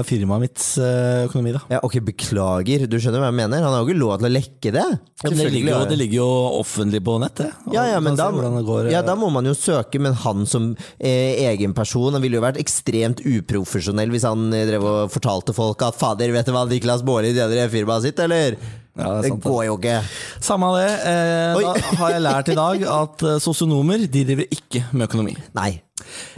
firmaet 0.09 0.43
mitts 0.47 0.69
eh, 0.81 1.27
økonomi, 1.27 1.53
da. 1.53 1.61
Ja, 1.75 1.81
ok, 1.85 1.99
beklager, 2.07 2.87
du 2.89 2.97
skjønner 2.97 3.21
hva 3.21 3.29
jeg 3.29 3.37
mener? 3.37 3.61
Han 3.61 3.75
har 3.75 3.83
jo 3.83 3.91
ikke 3.91 4.01
lov 4.01 4.15
til 4.17 4.29
å 4.31 4.33
lekke 4.33 4.73
det. 4.73 4.85
Ja, 5.25 5.29
det, 5.29 5.49
ligger 5.53 5.71
jo, 5.71 5.81
det 5.91 5.99
ligger 6.01 6.19
jo 6.23 6.29
offentlig 6.63 7.03
på 7.05 7.19
nettet. 7.21 7.53
Ja, 7.75 7.85
ja, 7.91 7.99
men 8.05 8.17
da, 8.17 8.31
går, 8.33 8.89
eh. 8.89 8.95
ja, 8.95 9.03
da 9.05 9.17
må 9.21 9.29
man 9.35 9.45
jo 9.49 9.53
søke, 9.57 10.01
men 10.01 10.17
han 10.25 10.49
som 10.49 10.73
eh, 10.99 11.37
egen 11.51 11.77
person 11.77 12.17
Han 12.17 12.25
ville 12.25 12.39
jo 12.39 12.45
vært 12.45 12.61
ekstremt 12.61 13.21
uprofesjonell 13.25 14.13
hvis 14.13 14.27
han 14.29 14.49
eh, 14.57 14.65
drev 14.69 14.89
og 14.89 15.13
fortalte 15.13 15.57
folk 15.57 15.85
at 15.85 16.01
fader, 16.01 16.33
vet 16.33 16.49
du 16.49 16.57
hva 16.57 16.65
Niklas 16.71 17.05
Baarli 17.05 17.35
tjener 17.37 17.67
i 17.67 17.69
firmaet 17.73 18.09
sitt, 18.09 18.25
eller? 18.25 18.57
Ja, 18.95 19.09
det 19.21 19.31
det 19.33 19.41
går 19.43 19.65
jo 19.67 19.77
ikke. 19.81 19.97
Samme 20.45 20.69
det. 20.79 20.91
Eh, 21.11 21.63
da 21.65 21.73
har 21.99 22.13
jeg 22.15 22.23
lært 22.23 22.49
i 22.53 22.55
dag 22.59 22.85
at 22.95 23.25
eh, 23.27 23.39
sosionomer 23.43 24.05
de 24.07 24.23
driver 24.29 24.47
ikke 24.55 24.85
med 24.93 25.09
økonomi. 25.09 25.35
Nei. 25.59 25.73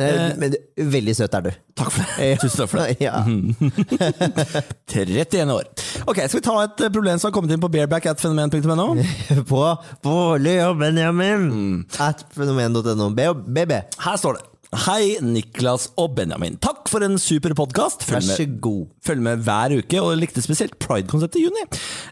Eh, 0.01 0.31
men 0.41 0.55
veldig 0.79 1.15
søt 1.19 1.35
er 1.37 1.45
du. 1.49 1.51
Takk 1.77 1.91
for 1.93 2.15
det. 2.17 2.31
Tusen 2.41 2.63
takk 2.63 2.71
for 2.73 2.81
det. 2.81 2.97
Ja. 3.07 3.21
31 4.89 5.51
år. 5.53 5.65
Ok, 6.07 6.17
Skal 6.29 6.39
vi 6.41 6.45
ta 6.47 6.57
et 6.65 6.81
eh, 6.87 6.93
problem 6.93 7.19
som 7.21 7.29
har 7.29 7.35
kommet 7.37 7.53
inn 7.53 7.61
på 7.63 7.71
bareback.fenomen.no? 7.73 8.89
På 9.53 9.63
Bårli 10.05 10.57
og 10.65 10.79
Benjamin 10.81 11.47
Mm. 11.51 11.85
at 12.01 12.25
fenomen.no. 12.37 13.11
BB. 13.13 13.73
Her 14.01 14.17
står 14.21 14.39
det. 14.41 14.45
Hei, 14.85 15.17
Niklas 15.25 15.87
og 16.01 16.13
Benjamin. 16.19 16.59
Takk 16.63 16.91
for 16.93 17.05
en 17.07 17.17
super 17.23 17.55
podkast. 17.57 18.03
Vær 18.05 18.19
Følg, 18.19 18.33
så 18.37 18.47
god. 18.61 18.83
følg 19.07 19.23
med 19.25 19.45
hver 19.47 19.77
uke, 19.79 20.01
og 20.03 20.19
likte 20.21 20.43
spesielt 20.45 20.77
Pride-konseptet 20.83 21.41
i 21.41 21.45
juni. 21.47 21.63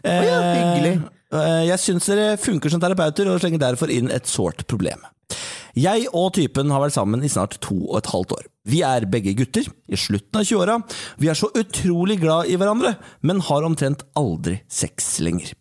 Eh, 0.03 0.23
ja, 0.25 0.39
hyggelig. 0.55 0.95
eh, 1.35 1.65
Jeg 1.69 1.79
syns 1.83 2.07
dere 2.09 2.37
funker 2.41 2.71
som 2.73 2.81
terapeuter, 2.81 3.29
og 3.29 3.39
slenger 3.43 3.61
derfor 3.61 3.91
inn 3.93 4.09
et 4.09 4.25
sårt 4.25 4.65
problem. 4.67 5.03
Jeg 5.75 6.07
og 6.15 6.29
typen 6.37 6.69
har 6.71 6.79
vært 6.79 6.95
sammen 6.95 7.21
i 7.21 7.27
snart 7.27 7.57
to 7.59 7.75
og 7.91 7.97
et 7.99 8.07
halvt 8.07 8.31
år. 8.37 8.45
Vi 8.65 8.79
er 8.81 9.05
begge 9.05 9.33
gutter, 9.35 9.67
i 9.91 9.95
slutten 9.99 10.39
av 10.39 10.45
20-åra. 10.47 10.77
Vi 11.19 11.27
er 11.29 11.35
så 11.37 11.49
utrolig 11.53 12.15
glad 12.21 12.47
i 12.49 12.55
hverandre, 12.55 12.95
men 13.21 13.41
har 13.41 13.61
omtrent 13.67 14.05
aldri 14.15 14.61
sex 14.71 15.19
lenger. 15.19 15.51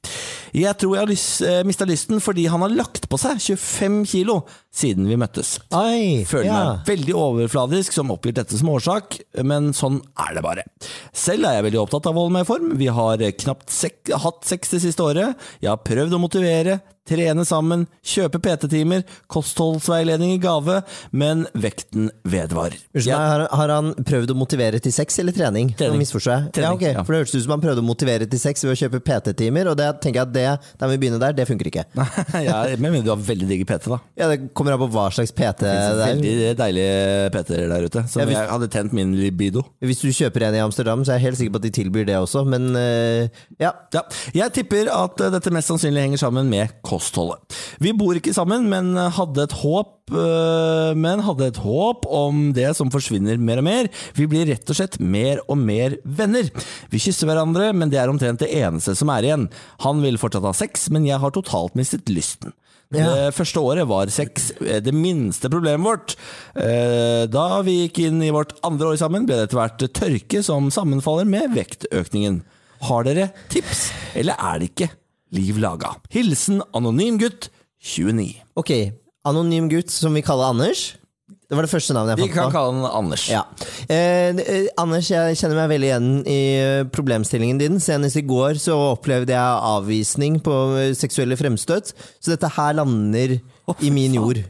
Jeg 0.54 0.78
tror 0.78 0.94
jeg 0.94 1.02
har 1.02 1.10
lys, 1.10 1.26
eh, 1.42 1.64
mista 1.66 1.84
lysten 1.84 2.22
fordi 2.22 2.46
han 2.48 2.62
har 2.62 2.70
lagt 2.70 3.08
på 3.10 3.18
seg 3.18 3.42
25 3.42 4.04
kilo 4.06 4.44
siden 4.74 5.06
vi 5.08 5.18
møttes. 5.20 5.56
Oi, 5.76 6.24
Føler 6.28 6.48
ja. 6.48 6.58
meg 6.58 6.88
veldig 6.88 7.14
overfladisk 7.18 7.94
som 7.94 8.10
oppgir 8.14 8.34
dette 8.36 8.58
som 8.58 8.72
årsak, 8.74 9.20
men 9.46 9.72
sånn 9.76 10.00
er 10.26 10.34
det 10.38 10.44
bare. 10.44 10.66
Selv 11.14 11.46
er 11.48 11.60
jeg 11.60 11.68
veldig 11.68 11.82
opptatt 11.84 12.08
av 12.10 12.16
å 12.18 12.24
holde 12.24 12.36
meg 12.38 12.46
i 12.46 12.50
form. 12.50 12.72
Vi 12.80 12.90
har 12.92 13.22
knapt 13.44 13.70
sek 13.72 14.10
hatt 14.24 14.42
sex 14.48 14.74
det 14.74 14.82
siste 14.84 15.06
året. 15.06 15.38
Jeg 15.62 15.70
har 15.70 15.80
prøvd 15.86 16.16
å 16.18 16.20
motivere, 16.22 16.80
trene 17.04 17.44
sammen, 17.44 17.84
kjøpe 18.04 18.40
PT-timer, 18.40 19.02
kostholdsveiledning 19.28 20.34
i 20.34 20.40
gave, 20.40 20.78
men 21.12 21.44
vekten 21.52 22.08
vedvarer. 22.24 22.78
Jeg- 22.96 23.12
har, 23.12 23.46
har 23.50 23.68
han 23.68 23.92
prøvd 23.94 24.32
å 24.32 24.36
motivere 24.38 24.80
til 24.80 24.92
sex 24.92 25.18
eller 25.20 25.32
trening? 25.36 25.74
Trening. 25.76 26.00
Jeg. 26.00 26.50
Trening, 26.52 26.54
ja, 26.56 26.72
okay. 26.72 26.92
ja. 26.94 27.04
For 27.04 27.12
det 27.12 27.24
hørtes 27.24 27.36
ut 27.36 27.44
som 27.44 27.54
han 27.56 27.64
prøvde 27.64 27.84
å 27.84 27.86
motivere 27.86 28.28
til 28.30 28.40
sex 28.40 28.64
ved 28.64 28.72
å 28.72 28.78
kjøpe 28.80 29.02
PT-timer, 29.04 29.68
og 29.68 29.76
det 29.76 29.90
tenker 30.00 30.22
jeg 30.22 30.28
at 30.28 30.34
det, 30.34 30.46
der 30.80 30.92
vi 30.94 30.98
begynner 31.02 31.20
der, 31.20 31.36
det 31.36 31.46
funker 31.48 31.68
ikke. 31.70 31.84
ja, 32.48 32.62
men 32.80 33.04
du 33.04 33.12
har 33.12 33.20
veldig 33.20 33.48
digge 33.52 33.68
PT, 33.68 33.90
da. 33.92 34.00
Ja, 34.16 34.28
Det 34.32 34.54
kommer 34.64 34.78
an 34.78 34.82
på 34.82 34.90
hva 34.94 35.06
slags 35.12 35.32
PT 35.36 35.62
det 35.64 35.70
er. 35.70 36.00
Veldig 36.00 36.34
deilige 36.58 37.30
PT-er 37.34 37.68
der 37.70 37.86
ute, 37.88 38.04
som 38.08 38.22
Ja, 38.22 38.26
hvis- 38.26 38.38
jeg 38.40 38.50
hadde 38.50 38.68
tent 38.72 38.92
min 38.96 39.14
libido. 39.14 39.62
Hvis 39.84 40.00
du 40.00 40.08
kjøper 40.08 40.48
en 40.48 40.54
i 40.56 40.62
Amsterdam, 40.64 41.04
så 41.04 41.12
er 41.12 41.18
jeg 41.20 41.26
helt 41.28 41.38
sikker 41.38 41.52
på 41.52 41.60
at 41.62 41.66
de 41.68 41.74
tilbyr 41.82 42.06
det 42.08 42.16
også, 42.16 42.46
men 42.48 42.70
uh, 42.74 43.28
ja. 43.60 43.72
Ja, 43.92 44.02
jeg 44.34 44.52
tipper 44.52 44.88
at 44.90 45.20
eh, 45.20 45.30
dette 45.30 45.52
mest 45.52 45.68
sannsynlig 45.68 46.02
henger 46.02 46.18
sammen 46.24 46.48
med 46.48 46.72
kostholdet. 46.82 47.38
Vi 47.80 47.92
bor 47.92 48.14
ikke 48.16 48.34
sammen, 48.34 48.68
men 48.68 48.94
hadde 48.96 49.44
et 49.44 49.52
håp 49.52 49.92
eh, 50.12 50.94
Men 50.94 51.22
hadde 51.24 51.46
et 51.48 51.60
håp 51.62 52.04
om 52.06 52.52
det 52.52 52.74
som 52.76 52.90
forsvinner 52.92 53.38
mer 53.38 53.58
og 53.58 53.64
mer. 53.64 53.88
Vi 54.16 54.26
blir 54.30 54.46
rett 54.50 54.68
og 54.68 54.76
slett 54.76 54.98
mer 55.00 55.40
og 55.48 55.58
mer 55.58 55.96
venner. 56.04 56.50
Vi 56.90 56.98
kysser 56.98 57.28
hverandre, 57.30 57.72
men 57.74 57.90
det 57.92 57.98
er 58.00 58.12
omtrent 58.12 58.42
det 58.42 58.50
eneste 58.54 58.96
som 58.96 59.08
er 59.14 59.22
igjen. 59.28 59.48
Han 59.84 60.02
vil 60.04 60.18
fortsatt 60.20 60.44
ha 60.44 60.52
sex, 60.56 60.88
men 60.90 61.06
jeg 61.08 61.20
har 61.22 61.32
totalt 61.34 61.76
mistet 61.78 62.10
lysten. 62.12 62.52
Det 62.96 63.34
første 63.36 63.60
året 63.60 63.88
var 63.90 64.10
sex 64.12 64.50
eh, 64.60 64.80
det 64.84 64.94
minste 64.94 65.50
problemet 65.52 65.84
vårt. 65.86 66.14
Eh, 66.56 67.26
Da 67.30 67.60
vi 67.66 67.76
gikk 67.84 68.02
inn 68.06 68.22
i 68.22 68.30
vårt 68.34 68.54
andre 68.66 68.92
år 68.92 68.98
sammen, 69.00 69.26
ble 69.28 69.36
det 69.40 69.48
etter 69.48 69.60
hvert 69.60 69.86
tørke 70.00 70.42
som 70.46 70.70
sammenfaller 70.74 71.28
med 71.28 71.54
vektøkningen. 71.56 72.42
Har 72.84 73.06
dere 73.06 73.30
tips, 73.52 73.86
eller 74.14 74.36
er 74.38 74.58
det 74.60 74.70
ikke 74.72 74.90
liv 75.34 75.58
laga? 75.62 75.94
Hilsen 76.12 76.60
anonym 76.76 77.16
gutt 77.22 77.48
29. 77.84 78.34
Ok, 78.60 78.70
anonym 79.24 79.70
gutt 79.72 79.90
som 79.92 80.14
vi 80.16 80.22
kaller 80.24 80.52
Anders. 80.52 80.94
Det 81.54 81.58
var 81.60 81.68
det 81.68 81.70
første 81.70 81.94
navnet 81.94 82.18
Vi 82.18 82.24
jeg 82.26 82.32
fant 82.34 82.40
kan 82.40 82.50
på. 82.50 82.54
kalle 82.56 82.80
han 82.82 82.96
Anders. 83.04 83.24
Ja. 83.30 83.44
Eh, 83.86 84.34
eh, 84.42 84.66
Anders, 84.82 85.06
jeg 85.12 85.36
kjenner 85.38 85.60
meg 85.60 85.70
veldig 85.70 85.86
igjen 85.92 86.08
i 86.26 86.38
eh, 86.58 86.80
problemstillingen 86.90 87.60
din. 87.62 87.76
Senest 87.84 88.18
i 88.18 88.24
går 88.26 88.58
så 88.58 88.74
opplevde 88.96 89.36
jeg 89.36 89.62
avvisning 89.70 90.40
på 90.42 90.56
eh, 90.80 90.90
seksuelle 90.98 91.38
fremstøt. 91.38 91.94
Så 92.18 92.34
dette 92.34 92.50
her 92.56 92.74
lander 92.80 93.36
i 93.78 93.92
min 93.94 94.18
jord. 94.18 94.42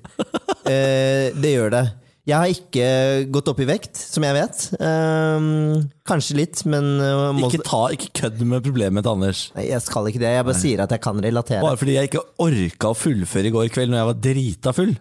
Eh, 0.65 1.29
det 1.37 1.53
gjør 1.59 1.75
det. 1.77 1.85
Jeg 2.25 2.41
har 2.41 2.49
ikke 2.49 2.85
gått 3.29 3.49
opp 3.53 3.59
i 3.61 3.67
vekt, 3.69 3.99
som 4.01 4.25
jeg 4.25 4.33
vet. 4.33 4.61
Um, 4.81 5.83
kanskje 6.09 6.39
litt, 6.39 6.63
men 6.65 6.87
uh, 6.97 7.35
må, 7.37 7.51
Ikke, 7.51 7.61
ta, 7.67 7.81
ikke 7.93 8.09
kødd 8.17 8.39
med 8.49 8.63
problemet 8.65 9.05
til 9.05 9.13
Anders. 9.13 9.43
Nei, 9.53 9.67
Jeg 9.69 9.85
skal 9.85 10.09
ikke 10.09 10.23
det. 10.23 10.31
Jeg 10.33 10.47
bare 10.49 10.57
sier 10.57 10.81
at 10.81 10.95
jeg 10.97 11.03
kan 11.05 11.21
relatere. 11.21 11.61
Bare 11.61 11.77
fordi 11.77 11.99
jeg 11.99 12.09
ikke 12.09 12.23
orka 12.41 12.93
å 12.95 12.97
fullføre 12.97 13.51
i 13.51 13.53
går 13.53 13.69
kveld 13.75 13.93
når 13.93 14.01
jeg 14.01 14.09
var 14.09 14.17
drita 14.29 14.73
full. 14.73 14.95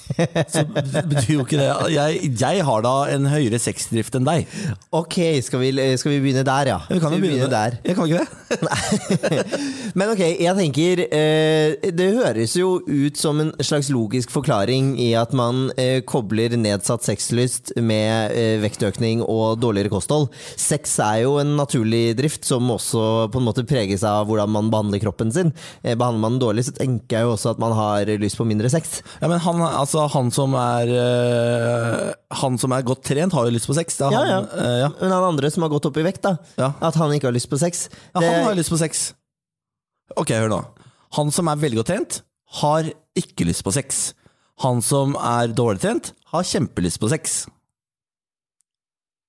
Så 0.54 0.64
betyr 0.70 1.34
jo 1.34 1.44
ikke 1.44 1.60
det. 1.60 1.68
Jeg, 1.92 2.32
jeg 2.40 2.64
har 2.70 2.86
da 2.88 2.94
en 3.12 3.28
høyere 3.28 3.60
sexdrift 3.60 4.16
enn 4.16 4.30
deg. 4.30 4.48
Ok, 4.96 5.18
skal 5.44 5.60
vi, 5.60 5.74
skal 6.00 6.14
vi 6.14 6.22
begynne 6.24 6.46
der, 6.48 6.72
ja? 6.72 6.80
Vi 6.88 7.00
kan 7.04 7.12
jo 7.12 7.20
begynne 7.20 7.50
der. 7.52 7.76
Jeg 7.84 7.98
kan 8.00 8.08
ikke 8.08 8.24
det. 8.24 9.44
Men 10.00 10.14
ok, 10.14 10.24
jeg 10.40 10.56
tenker 10.58 11.04
uh, 11.12 11.92
Det 12.00 12.08
høres 12.16 12.56
jo 12.56 12.72
ut 12.88 13.20
som 13.20 13.44
en 13.44 13.52
slags 13.60 13.92
logisk 13.92 14.32
forklaring 14.32 14.94
i 14.96 15.12
at 15.18 15.36
man 15.36 15.68
uh, 15.76 16.00
kobler 16.08 16.56
nedsatt 16.70 17.04
sexlyst 17.04 17.74
med 17.76 18.32
eh, 18.36 18.56
vektøkning 18.62 19.24
og 19.24 19.60
dårligere 19.60 19.92
kosthold. 19.92 20.28
Sex 20.58 20.96
er 21.04 21.24
jo 21.24 21.36
en 21.42 21.56
naturlig 21.58 22.16
drift 22.18 22.46
som 22.48 22.70
også 22.72 23.28
på 23.32 23.40
en 23.40 23.46
måte 23.48 23.66
preges 23.68 24.04
av 24.06 24.28
hvordan 24.30 24.52
man 24.54 24.70
behandler 24.72 25.02
kroppen 25.02 25.32
sin. 25.34 25.52
Eh, 25.82 25.96
behandler 25.98 26.24
man 26.24 26.38
den 26.38 26.44
dårlig, 26.44 26.66
så 26.68 26.74
tenker 26.76 27.18
jeg 27.18 27.28
jo 27.28 27.34
også 27.34 27.54
at 27.54 27.62
man 27.62 27.74
har 27.76 28.10
lyst 28.22 28.38
på 28.40 28.46
mindre 28.48 28.70
sex. 28.72 29.00
Ja, 29.20 29.28
men 29.30 29.42
han, 29.42 29.62
altså, 29.66 30.06
han, 30.14 30.32
som 30.34 30.56
er, 30.58 30.94
øh, 30.96 32.10
han 32.42 32.58
som 32.60 32.76
er 32.76 32.86
godt 32.86 33.04
trent, 33.10 33.36
har 33.36 33.48
jo 33.48 33.56
lyst 33.56 33.70
på 33.70 33.76
sex. 33.78 33.98
Da. 34.00 34.10
er 34.10 34.16
Ja, 34.16 34.24
han, 34.24 34.50
ja. 34.54 34.76
ja. 34.86 34.92
Men 35.00 35.14
han 35.16 35.30
andre 35.32 35.50
som 35.52 35.66
har 35.66 35.72
gått 35.72 35.90
opp 35.90 36.00
i 36.00 36.06
vekt, 36.06 36.22
da. 36.26 36.36
Ja. 36.60 36.72
At 36.80 36.98
han 37.00 37.12
ikke 37.16 37.30
har 37.30 37.36
lyst 37.36 37.50
på 37.50 37.60
sex. 37.60 37.88
Ja, 38.14 38.22
han 38.24 38.48
har 38.48 38.58
lyst 38.58 38.72
på 38.72 38.80
sex. 38.80 39.10
Ok, 40.18 40.32
hør 40.34 40.50
nå. 40.50 40.62
Han 41.18 41.30
som 41.34 41.50
er 41.50 41.58
veldig 41.58 41.82
godt 41.82 41.92
trent, 41.92 42.22
har 42.60 42.88
ikke 43.18 43.46
lyst 43.48 43.64
på 43.66 43.72
sex. 43.74 44.10
Han 44.64 44.82
som 44.84 45.14
er 45.16 45.52
dårlig 45.56 45.82
trent, 45.82 46.12
har 46.32 46.46
kjempelyst 46.46 47.00
på 47.02 47.10
sex. 47.12 47.40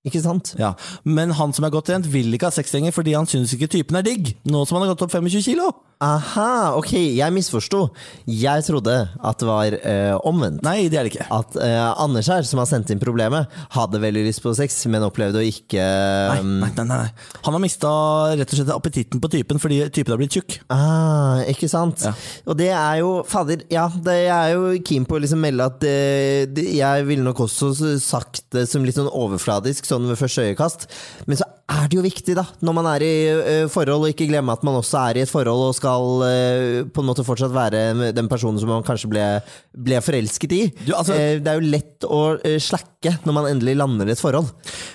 Ikke 0.07 0.21
sant? 0.23 0.55
Ja. 0.57 0.73
Men 1.05 1.35
han 1.37 1.53
som 1.53 1.65
er 1.65 1.73
godt 1.73 1.91
trent, 1.91 2.09
vil 2.09 2.33
ikke 2.33 2.49
ha 2.49 2.55
sex 2.55 2.73
lenger 2.73 2.93
fordi 2.95 3.13
han 3.13 3.29
syns 3.29 3.53
ikke 3.53 3.69
typen 3.69 3.99
er 3.99 4.05
digg. 4.05 4.33
Nå 4.49 4.63
som 4.65 4.79
han 4.79 4.87
har 4.87 4.95
gått 4.95 5.05
opp 5.05 5.13
25 5.13 5.45
kilo. 5.45 5.69
Aha, 6.01 6.73
ok, 6.79 6.95
jeg 7.13 7.33
misforsto. 7.35 7.83
Jeg 8.25 8.65
trodde 8.65 8.95
at 9.05 9.41
det 9.41 9.47
var 9.47 9.75
eh, 9.77 10.15
omvendt. 10.25 10.63
Nei, 10.65 10.87
det 10.89 10.97
er 10.97 11.05
det 11.05 11.11
ikke. 11.13 11.27
at 11.29 11.57
eh, 11.61 11.77
Anders 12.01 12.29
her, 12.31 12.41
som 12.47 12.61
har 12.61 12.69
sendt 12.69 12.89
inn 12.89 13.01
problemet, 13.01 13.51
hadde 13.75 14.01
veldig 14.01 14.23
lyst 14.25 14.41
på 14.41 14.53
sex, 14.57 14.79
men 14.89 15.05
opplevde 15.05 15.43
å 15.43 15.45
ikke 15.45 15.81
Nei, 15.81 16.39
um, 16.41 16.55
nei, 16.63 16.71
nei, 16.79 16.87
nei. 16.89 17.05
Han 17.45 17.57
har 17.57 17.61
mista 17.61 17.91
rett 18.33 18.49
og 18.49 18.57
slett 18.57 18.73
appetitten 18.73 19.21
på 19.21 19.29
typen 19.31 19.61
fordi 19.61 19.77
typen 19.93 20.15
har 20.15 20.21
blitt 20.23 20.39
tjukk. 20.39 20.57
Ah, 20.73 21.43
ikke 21.51 21.69
sant? 21.69 22.07
Ja. 22.07 22.15
Og 22.49 22.57
det 22.57 22.71
er 22.73 23.01
jo 23.03 23.13
Fader, 23.29 23.61
ja, 23.69 23.85
det, 23.93 24.17
jeg 24.25 24.33
er 24.33 24.57
jo 24.57 24.73
keen 24.87 25.05
på 25.05 25.19
å 25.19 25.21
liksom 25.21 25.45
melde 25.45 25.69
at 25.69 25.79
det, 25.85 26.51
det, 26.57 26.65
jeg 26.79 27.07
ville 27.11 27.25
nok 27.27 27.45
også 27.45 27.73
sagt 28.01 28.47
det 28.55 28.65
som 28.71 28.85
litt 28.87 28.97
sånn 28.97 29.11
overfladisk, 29.11 29.85
sånn 29.85 30.09
ved 30.09 30.17
første 30.19 30.49
øyekast. 30.49 30.89
Men 31.29 31.37
så 31.37 31.45
er 31.71 31.87
det 31.89 31.97
jo 31.97 32.03
viktig, 32.03 32.35
da, 32.37 32.43
når 32.65 32.75
man 32.77 32.87
er 32.93 33.05
i 33.05 33.11
eh, 33.31 33.65
forhold, 33.71 34.05
og 34.05 34.11
ikke 34.13 34.27
glemme 34.29 34.53
at 34.53 34.63
man 34.67 34.77
også 34.79 34.99
er 35.05 35.19
i 35.19 35.23
et 35.25 35.31
forhold 35.31 35.69
og 35.69 35.75
skal 35.77 36.23
eh, 36.27 36.81
på 36.91 37.03
en 37.03 37.07
måte 37.07 37.25
fortsatt 37.27 37.53
være 37.55 38.11
den 38.15 38.29
personen 38.31 38.59
som 38.61 38.71
man 38.71 38.85
kanskje 38.87 39.09
ble, 39.11 39.25
ble 39.71 40.01
forelsket 40.03 40.57
i. 40.57 40.61
Du, 40.85 40.93
altså- 40.97 41.19
Eh, 41.21 41.39
det 41.43 41.49
er 41.51 41.59
jo 41.59 41.67
lett 41.69 42.05
å 42.07 42.19
slakke 42.63 43.11
når 43.27 43.33
man 43.35 43.47
endelig 43.49 43.73
lander 43.77 44.07
i 44.09 44.13
et 44.13 44.21
forhold. 44.21 44.47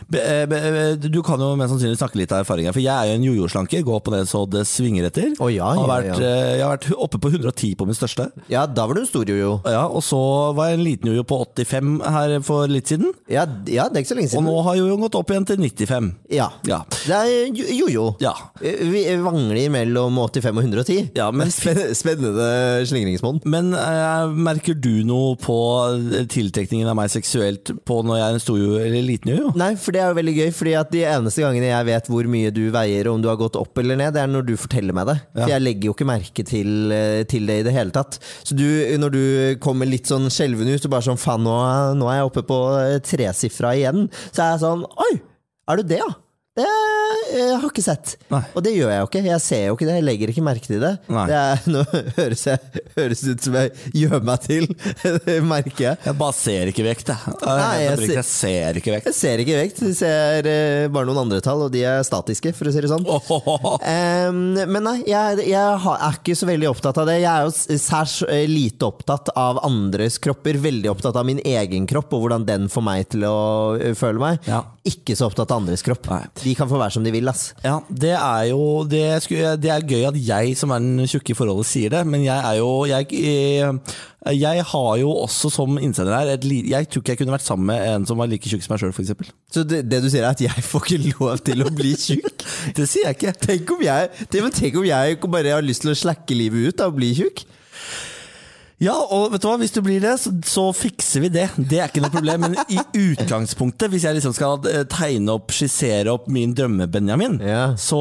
Be, 0.09 0.21
be, 0.49 0.59
be, 0.75 1.09
du 1.11 1.18
kan 1.26 1.40
jo 1.42 1.52
mest 1.59 1.73
sannsynlig 1.75 1.99
snakke 2.00 2.18
litt 2.21 2.33
av 2.33 2.40
erfaring 2.45 2.68
her, 2.68 2.75
for 2.75 2.83
jeg 2.83 2.95
er 2.95 3.11
jo 3.11 3.16
en 3.18 3.26
jojo-slanker. 3.26 3.85
Går 3.87 4.00
på 4.06 4.14
det 4.14 4.23
så 4.30 4.45
det 4.50 4.64
svinger 4.71 5.09
etter. 5.09 5.35
Oh, 5.42 5.50
ja, 5.52 5.68
har 5.75 5.83
ja, 5.83 5.88
vært, 5.90 6.23
ja. 6.23 6.33
Jeg 6.56 6.64
har 6.64 6.73
vært 6.76 6.88
oppe 6.97 7.21
på 7.23 7.33
110 7.35 7.75
på 7.78 7.87
min 7.88 7.99
største. 7.99 8.28
Ja, 8.52 8.64
da 8.66 8.87
var 8.87 8.99
du 8.99 9.02
en 9.02 9.11
stor 9.11 9.28
jojo. 9.28 9.59
Ja, 9.66 9.85
og 9.87 10.04
så 10.06 10.21
var 10.56 10.71
jeg 10.71 10.80
en 10.80 10.87
liten 10.87 11.12
jojo 11.12 11.26
på 11.28 11.40
85 11.45 11.97
her 12.16 12.37
for 12.47 12.71
litt 12.71 12.90
siden. 12.92 13.12
Ja, 13.30 13.45
ja, 13.71 13.88
det 13.90 14.00
er 14.00 14.04
ikke 14.06 14.14
så 14.14 14.18
lenge 14.21 14.38
Og 14.38 14.47
nå 14.47 14.56
har 14.66 14.78
jojoen 14.80 15.04
gått 15.06 15.18
opp 15.18 15.35
igjen 15.35 15.49
til 15.49 15.61
95. 15.62 16.12
Ja. 16.35 16.50
Ja. 16.66 16.80
Det 17.06 17.14
er 17.14 17.30
jo- 17.54 17.66
jojo. 17.80 18.04
Ja. 18.20 18.32
Vi 18.61 19.02
vangler 19.23 19.70
mellom 19.70 20.18
85 20.18 20.58
og 20.58 20.64
110. 20.64 21.11
Ja, 21.16 21.30
men- 21.30 21.50
Spennende 22.00 22.46
slingringsmonn. 22.88 23.40
Men 23.46 23.73
uh, 23.75 24.26
merker 24.35 24.75
du 24.75 25.04
noe 25.06 25.37
på 25.40 25.56
tiltrekningen 26.32 26.88
av 26.90 26.96
meg 26.99 27.11
seksuelt 27.12 27.70
på 27.87 28.00
når 28.06 28.18
jeg 28.20 28.26
er 28.26 28.37
en 28.38 28.42
stor 28.42 28.58
jo 28.61 28.75
eller 28.80 29.06
liten 29.06 29.32
jojo? 29.32 29.52
Nei, 29.58 29.73
for 29.80 29.94
det 29.94 30.02
er 30.02 30.11
jo 30.12 30.18
veldig 30.20 30.35
gøy, 30.40 30.50
fordi 30.56 30.75
at 30.80 30.90
de 30.94 31.04
eneste 31.08 31.44
gangene 31.44 31.70
jeg 31.70 31.88
vet 31.90 32.11
hvor 32.12 32.28
mye 32.32 32.52
du 32.54 32.62
veier, 32.75 33.08
og 33.11 33.18
om 33.18 33.25
du 33.25 33.30
har 33.30 33.38
gått 33.40 33.58
opp 33.61 33.78
eller 33.82 33.99
ned, 34.00 34.14
det 34.16 34.25
er 34.25 34.30
når 34.32 34.46
du 34.50 34.54
forteller 34.61 34.96
meg 34.96 35.08
det. 35.11 35.16
For 35.37 35.52
jeg 35.54 35.64
legger 35.66 35.90
jo 35.90 35.96
ikke 35.96 36.08
merke 36.11 36.46
til, 36.46 36.75
eh, 36.94 37.23
til 37.30 37.46
det 37.49 37.61
i 37.62 37.66
det 37.68 37.75
hele 37.76 37.94
tatt. 37.94 38.18
Så 38.46 38.56
du, 38.58 38.66
når 39.00 39.14
du 39.14 39.23
kommer 39.62 39.88
litt 39.88 40.08
sånn 40.11 40.28
skjelven 40.32 40.70
ut 40.75 40.85
og 40.88 40.92
bare 40.96 41.06
sånn 41.08 41.20
faen, 41.20 41.44
nå, 41.46 41.56
nå 42.00 42.11
er 42.11 42.20
jeg 42.20 42.30
oppe 42.32 42.42
på 42.49 42.61
eh, 42.80 42.99
tresifra 43.06 43.75
igjen, 43.78 44.06
så 44.32 44.42
er 44.46 44.54
jeg 44.56 44.64
sånn 44.66 44.87
oi, 45.06 45.12
er 45.70 45.80
du 45.80 45.88
det, 45.94 46.00
ja? 46.02 46.11
Det 46.56 47.05
eh, 47.33 47.54
har 47.56 47.68
ikke 47.68 47.85
sett. 47.85 48.16
Nei. 48.33 48.42
Og 48.54 48.64
det 48.66 48.75
gjør 48.76 48.92
jeg 48.92 49.02
jo 49.02 49.11
ikke. 49.11 49.25
Jeg 49.26 49.45
ser 49.45 49.64
jo 49.66 49.76
ikke 49.78 49.88
det. 49.88 49.99
Jeg 50.00 50.06
legger 50.06 50.33
ikke 50.33 50.47
merke 50.47 50.71
til 50.71 50.83
det. 50.83 50.95
Det 51.06 51.38
er, 51.40 51.64
nå 51.75 51.85
høres 52.16 52.47
jeg 52.47 52.85
høres 52.97 53.23
ut 53.26 53.47
som 53.47 53.56
jeg 53.61 53.73
gjør 53.97 54.25
meg 54.26 54.45
til, 54.47 54.66
det 55.26 55.38
merker 55.47 55.83
jeg. 55.90 56.00
Jeg 56.06 56.18
bare 56.21 56.37
ser 56.37 56.71
ikke 56.73 56.87
vekt, 56.87 57.12
jeg. 57.12 57.37
Nei, 57.42 57.56
jeg, 57.56 57.90
jeg 57.90 58.06
jeg, 58.06 58.16
jeg 58.16 58.28
ser 58.28 58.80
ikke 58.80 58.95
vekt. 58.95 59.09
Jeg 59.11 59.18
ser 59.18 59.42
ikke 59.42 59.59
vekt. 59.61 59.83
Jeg 59.87 59.97
ser 59.99 60.49
eh, 60.50 60.87
bare 60.92 61.09
noen 61.09 61.23
andre 61.25 61.40
tall, 61.45 61.66
og 61.66 61.73
de 61.75 61.83
er 61.87 62.04
statiske, 62.06 62.52
for 62.56 62.71
å 62.71 62.75
si 62.75 62.85
det 62.85 62.92
sånn. 62.92 63.06
Em, 63.87 64.40
men 64.56 64.83
nei, 64.85 64.97
jeg, 65.09 65.42
jeg 65.49 65.90
er 65.97 66.16
ikke 66.18 66.37
så 66.38 66.49
veldig 66.49 66.68
opptatt 66.71 67.00
av 67.02 67.09
det. 67.09 67.18
Jeg 67.23 67.30
er 67.30 67.47
jo 67.47 67.78
særs 67.80 68.16
eh, 68.28 68.45
lite 68.50 68.88
opptatt 68.88 69.30
av 69.38 69.61
andres 69.66 70.18
kropper. 70.23 70.59
Veldig 70.62 70.90
opptatt 70.92 71.18
av 71.18 71.26
min 71.28 71.40
egen 71.45 71.87
kropp 71.88 72.14
og 72.16 72.25
hvordan 72.25 72.47
den 72.49 72.71
får 72.73 72.87
meg 72.87 73.09
til 73.12 73.26
å 73.28 73.37
føle 73.99 74.23
meg. 74.23 74.49
Ja. 74.49 74.62
Ikke 74.87 75.16
så 75.18 75.28
opptatt 75.30 75.50
av 75.50 75.62
andres 75.62 75.83
kropp. 75.87 76.09
Nei. 76.12 76.23
De 76.42 76.54
kan 76.59 76.68
få 76.71 76.78
være 76.80 76.95
som 76.97 77.06
de 77.06 77.12
vil, 77.14 77.15
ass. 77.30 77.54
Ja, 77.64 77.78
det 77.88 78.12
er 78.14 78.42
jo 78.50 78.85
det, 78.88 79.04
skulle, 79.25 79.54
det 79.61 79.70
er 79.73 79.87
gøy 79.87 80.04
at 80.11 80.18
jeg 80.20 80.56
som 80.58 80.75
er 80.75 80.85
den 80.85 81.08
tjukke 81.08 81.32
i 81.32 81.38
forholdet 81.38 81.68
sier 81.68 81.94
det, 81.94 82.02
men 82.06 82.25
jeg 82.26 82.37
er 82.37 82.58
jo 82.61 82.68
Jeg, 82.87 83.08
eh, 83.16 84.37
jeg 84.37 84.64
har 84.70 84.92
jo 85.00 85.11
også 85.25 85.50
som 85.54 85.78
innsender 85.78 86.14
her 86.16 86.35
et, 86.35 86.44
Jeg 86.44 86.88
tror 86.90 87.02
ikke 87.02 87.14
jeg 87.14 87.23
kunne 87.23 87.37
vært 87.37 87.46
sammen 87.46 87.70
med 87.73 87.82
en 87.88 88.06
som 88.06 88.18
var 88.18 88.30
like 88.30 88.49
tjukk 88.49 88.64
som 88.64 88.75
meg 88.75 88.82
sjøl, 88.82 88.94
f.eks. 88.94 89.32
Så 89.52 89.64
det, 89.64 89.85
det 89.90 90.02
du 90.04 90.11
sier 90.12 90.26
er 90.26 90.35
at 90.35 90.44
jeg 90.44 90.66
får 90.70 90.87
ikke 90.87 91.12
lov 91.16 91.42
til 91.46 91.64
å 91.64 91.73
bli 91.73 91.94
tjukk? 91.96 92.46
Det 92.76 92.87
sier 92.88 93.08
jeg 93.08 93.16
ikke. 93.18 93.35
Tenk 93.46 93.70
om 93.76 93.85
jeg, 93.87 94.26
tenk 94.30 94.80
om 94.80 94.87
jeg 94.87 95.20
bare 95.30 95.54
har 95.56 95.64
lyst 95.64 95.85
til 95.85 95.94
å 95.94 95.99
slakke 95.99 96.37
livet 96.37 96.73
ut 96.73 96.80
da, 96.80 96.90
og 96.90 96.99
bli 96.99 97.14
tjukk? 97.16 97.46
Ja, 98.76 98.92
og 98.92 99.30
vet 99.33 99.40
du 99.40 99.47
hva, 99.49 99.54
hvis 99.56 99.73
du 99.73 99.78
blir 99.80 100.02
det, 100.04 100.11
så, 100.21 100.28
så 100.45 100.62
fikser 100.76 101.23
vi 101.25 101.30
det. 101.33 101.47
Det 101.56 101.78
er 101.80 101.88
ikke 101.88 102.02
noe 102.04 102.12
problem. 102.12 102.42
Men 102.45 102.56
i 102.68 102.76
utgangspunktet, 103.16 103.88
hvis 103.88 104.04
jeg 104.04 104.18
liksom 104.18 104.35
skal 104.37 104.66
eh, 104.68 104.83
tegne 104.92 105.33
opp, 105.33 105.49
skissere 105.56 106.12
opp 106.12 106.26
min 106.28 106.52
drømme-Benjamin, 106.59 107.38
Ja. 107.40 107.62
så 107.80 107.97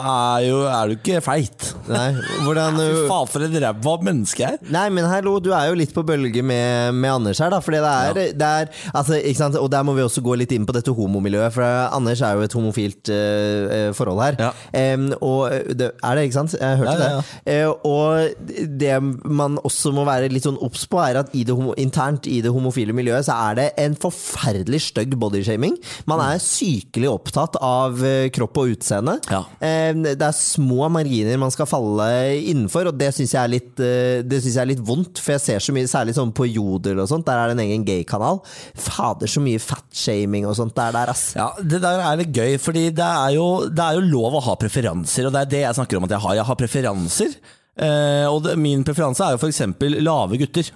er, 0.00 0.46
jo, 0.46 0.62
er 0.64 0.88
du 0.88 0.94
ikke 0.96 1.20
feit. 1.26 1.66
Nei, 1.90 2.06
hvordan 2.46 2.78
Fy 2.80 2.86
uh, 2.88 3.02
faen, 3.10 3.28
for 3.34 3.44
et 3.44 3.58
ræva 3.66 3.94
menneske 4.08 4.46
jeg 4.46 4.56
er. 4.56 4.72
Nei, 4.72 4.86
men 4.96 5.04
hallo, 5.10 5.34
du 5.44 5.50
er 5.52 5.68
jo 5.68 5.76
litt 5.82 5.92
på 5.92 6.06
bølge 6.08 6.40
med, 6.40 6.96
med 6.96 7.12
Anders 7.18 7.42
her, 7.44 7.52
da. 7.52 7.60
For 7.60 7.76
det 7.76 7.82
er, 7.84 8.22
det 8.40 8.48
er 8.62 8.72
altså, 8.96 9.20
ikke 9.20 9.42
sant? 9.42 9.60
Og 9.60 9.68
der 9.76 9.84
må 9.84 9.92
vi 9.98 10.06
også 10.06 10.24
gå 10.24 10.38
litt 10.40 10.56
inn 10.56 10.64
på 10.64 10.72
dette 10.78 10.96
homomiljøet, 10.96 11.52
for 11.58 11.68
Anders 12.00 12.24
er 12.24 12.40
jo 12.40 12.48
et 12.48 12.56
homofilt 12.56 13.12
eh, 13.12 13.68
eh, 13.76 13.86
forhold 14.00 14.24
her. 14.24 14.40
Ja. 14.40 14.50
Um, 14.96 15.10
og 15.20 15.52
det, 15.76 15.92
Er 16.00 16.16
det, 16.16 16.26
ikke 16.30 16.40
sant? 16.40 16.56
Jeg 16.56 16.80
hørte 16.80 16.96
Ja, 16.96 17.12
ja, 17.12 17.20
ja. 17.20 17.22
det. 17.44 17.60
Uh, 17.60 17.88
og 17.92 18.72
det 18.80 18.96
man 19.28 19.60
også 19.68 19.92
må 19.92 20.00
være 20.08 20.12
litt 20.32 20.46
sånn 20.46 20.60
obs 20.64 20.86
på, 20.90 21.00
er 21.02 21.20
at 21.20 21.34
i 21.36 21.44
det 21.46 21.54
internt 21.80 22.28
i 22.30 22.40
det 22.44 22.52
homofile 22.54 22.94
miljøet 22.96 23.26
så 23.26 23.36
er 23.50 23.58
det 23.58 23.66
en 23.80 23.96
forferdelig 23.98 24.80
stygg 24.88 25.16
bodyshaming. 25.20 25.76
Man 26.10 26.22
er 26.24 26.42
sykelig 26.42 27.10
opptatt 27.10 27.58
av 27.64 28.00
eh, 28.04 28.28
kropp 28.34 28.62
og 28.62 28.74
utseende. 28.74 29.18
Ja. 29.32 29.42
Det 29.60 30.14
er 30.14 30.36
små 30.36 30.88
marginer 30.92 31.40
man 31.40 31.52
skal 31.54 31.68
falle 31.70 32.08
innenfor, 32.38 32.90
og 32.90 32.98
det 32.98 33.10
syns 33.16 33.34
jeg, 33.34 33.42
er 33.44 33.84
eh, 33.84 34.22
det 34.24 34.40
jeg 34.44 34.62
er 34.62 34.70
litt 34.70 34.84
vondt. 34.84 35.20
For 35.22 35.36
jeg 35.36 35.44
ser 35.44 35.64
så 35.64 35.74
mye, 35.74 35.90
særlig 35.90 36.16
sånn 36.18 36.34
på 36.36 36.48
Jodel 36.48 37.02
og 37.02 37.10
sånt, 37.10 37.26
der 37.28 37.40
er 37.40 37.50
det 37.50 37.58
en 37.58 37.64
egen 37.66 37.86
gay-kanal. 37.86 38.40
Fader, 38.78 39.30
så 39.30 39.42
mye 39.44 39.62
fatshaming 39.62 40.48
og 40.48 40.56
sånt 40.58 40.76
der, 40.78 40.94
der 40.94 41.12
ass. 41.14 41.26
Ja, 41.38 41.50
Det 41.60 41.82
der 41.84 42.02
er 42.04 42.20
litt 42.20 42.34
gøy, 42.34 42.56
fordi 42.62 42.88
det 42.94 43.04
er, 43.08 43.34
jo, 43.36 43.48
det 43.70 43.84
er 43.84 43.98
jo 43.98 44.08
lov 44.08 44.38
å 44.38 44.46
ha 44.50 44.56
preferanser, 44.60 45.28
og 45.28 45.34
det 45.34 45.44
er 45.44 45.52
det 45.56 45.66
jeg 45.66 45.78
snakker 45.80 46.00
om 46.00 46.08
at 46.08 46.16
jeg 46.16 46.26
har. 46.26 46.38
Jeg 46.40 46.50
har 46.50 46.60
preferanser. 46.60 47.38
Eh, 47.74 48.26
og 48.30 48.42
det, 48.44 48.54
min 48.60 48.84
preferanse 48.86 49.24
er 49.26 49.34
jo 49.34 49.42
f.eks. 49.42 49.62
lave 49.98 50.38
gutter. 50.40 50.70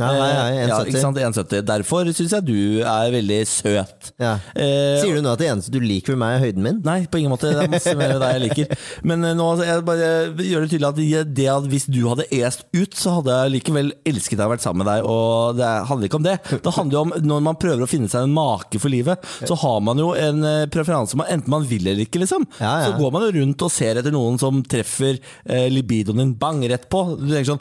Ja, 0.00 0.06
nei, 0.16 0.28
nei, 0.32 0.52
1,70. 0.64 0.68
ja, 0.68 0.76
1,70. 0.78 0.88
ikke 0.88 1.00
sant, 1.02 1.18
1,70. 1.20 1.64
Derfor 1.68 2.08
syns 2.16 2.32
jeg 2.32 2.44
du 2.48 2.80
er 2.80 3.10
veldig 3.12 3.40
søt. 3.44 4.06
Ja. 4.22 4.30
Eh, 4.56 5.02
Sier 5.02 5.18
du 5.18 5.20
nå 5.26 5.34
at 5.34 5.42
det 5.42 5.50
eneste 5.52 5.72
du 5.74 5.76
liker 5.84 6.14
med 6.16 6.22
meg, 6.22 6.36
er 6.38 6.44
høyden 6.46 6.64
min? 6.64 6.78
Nei, 6.86 6.94
på 7.12 7.20
ingen 7.20 7.34
måte. 7.34 7.50
Det 7.52 7.66
er 7.66 7.68
masse 7.74 7.92
mer 7.98 8.14
ved 8.14 8.22
deg 8.24 8.32
jeg 8.38 8.42
liker. 8.46 8.78
Men 9.10 9.26
eh, 9.28 9.34
nå 9.36 9.48
jeg 9.60 9.84
bare 9.84 10.08
gjør 10.40 10.64
det 10.64 10.70
tydelig 10.72 10.88
at 10.88 10.96
det- 11.36 11.48
at 11.52 11.66
hvis 11.68 11.84
du 11.92 11.98
hadde 12.08 12.24
est 12.32 12.64
ut, 12.72 12.96
så 12.96 13.18
hadde 13.18 13.36
jeg 13.36 13.52
likevel 13.58 13.92
elsket 14.08 14.38
deg 14.40 14.46
og 14.46 14.54
vært 14.54 14.64
sammen 14.64 14.80
med 14.80 14.88
deg. 14.94 15.04
Og 15.12 15.58
det 15.60 15.68
handler 15.90 16.08
ikke 16.08 16.20
om 16.22 16.26
det. 16.30 16.38
Det 16.64 16.74
handler 16.78 16.96
jo 16.96 17.02
om 17.04 17.12
når 17.28 17.44
man 17.50 17.60
prøver 17.60 17.84
å 17.84 17.90
finne 17.92 18.08
seg 18.08 18.24
en 18.24 18.32
make 18.32 18.80
for 18.80 18.88
livet, 18.88 19.20
så 19.44 19.58
har 19.60 19.84
man 19.84 20.00
jo 20.00 20.14
en 20.16 20.40
eh, 20.54 20.64
preferanse, 20.72 21.20
man- 21.20 21.28
enten 21.36 21.52
man 21.52 21.68
vil 21.68 21.84
eller 21.92 22.06
ikke, 22.06 22.22
liksom. 22.24 22.48
Ja, 22.62 22.72
ja. 22.80 22.88
Så 22.88 22.96
går 23.02 23.12
man 23.12 23.28
jo 23.28 23.36
rundt 23.42 23.60
og 23.68 23.70
ser 23.76 24.00
etter 24.00 24.16
noen 24.16 24.40
som 24.40 24.62
treffer 24.64 25.20
libidoen 25.68 26.16
din 26.24 26.32
bang 26.40 26.64
rett 26.72 26.88
på. 26.88 27.04
Du 27.20 27.28
tenker 27.28 27.52
sånn 27.52 27.60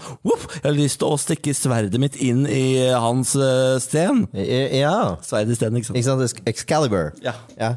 Jeg 0.61 0.63
har 0.63 0.77
lyst 0.79 0.99
til 1.03 1.11
å 1.11 1.19
stikke 1.19 1.53
sverdet 1.57 1.99
mitt 1.99 2.17
inn 2.23 2.45
i 2.47 2.63
eh, 2.87 2.95
hans 3.01 3.33
uh, 3.39 3.77
sten. 3.81 4.25
Eh, 4.33 4.77
Ja. 4.81 5.17
Sverd 5.25 5.51
i 5.51 5.55
sten, 5.57 5.75
ikke 5.77 5.89
sant. 5.89 5.97
Ikke 5.99 6.07
sant? 6.29 6.41
Excalibur. 6.49 7.11
Ja. 7.23 7.33
Ja. 7.57 7.73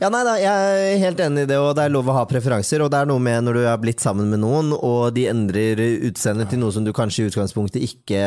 ja, 0.00 0.10
nei 0.12 0.22
da, 0.26 0.34
jeg 0.38 0.74
er 0.74 0.98
helt 1.02 1.20
enig 1.24 1.46
i 1.46 1.50
det, 1.50 1.58
og 1.58 1.72
det 1.78 1.86
er 1.86 1.94
lov 1.94 2.10
å 2.10 2.16
ha 2.18 2.24
preferanser. 2.30 2.84
Og 2.84 2.90
det 2.92 3.00
er 3.00 3.08
noe 3.10 3.22
med 3.22 3.46
når 3.46 3.58
du 3.58 3.62
er 3.70 3.80
blitt 3.82 4.02
sammen 4.04 4.28
med 4.30 4.42
noen, 4.44 4.72
og 4.76 5.14
de 5.16 5.26
endrer 5.30 5.80
utseendet 6.10 6.52
til 6.52 6.60
noe 6.62 6.74
som 6.74 6.84
du 6.86 6.92
kanskje 6.96 7.24
i 7.24 7.30
utgangspunktet 7.32 7.82
ikke, 7.84 8.20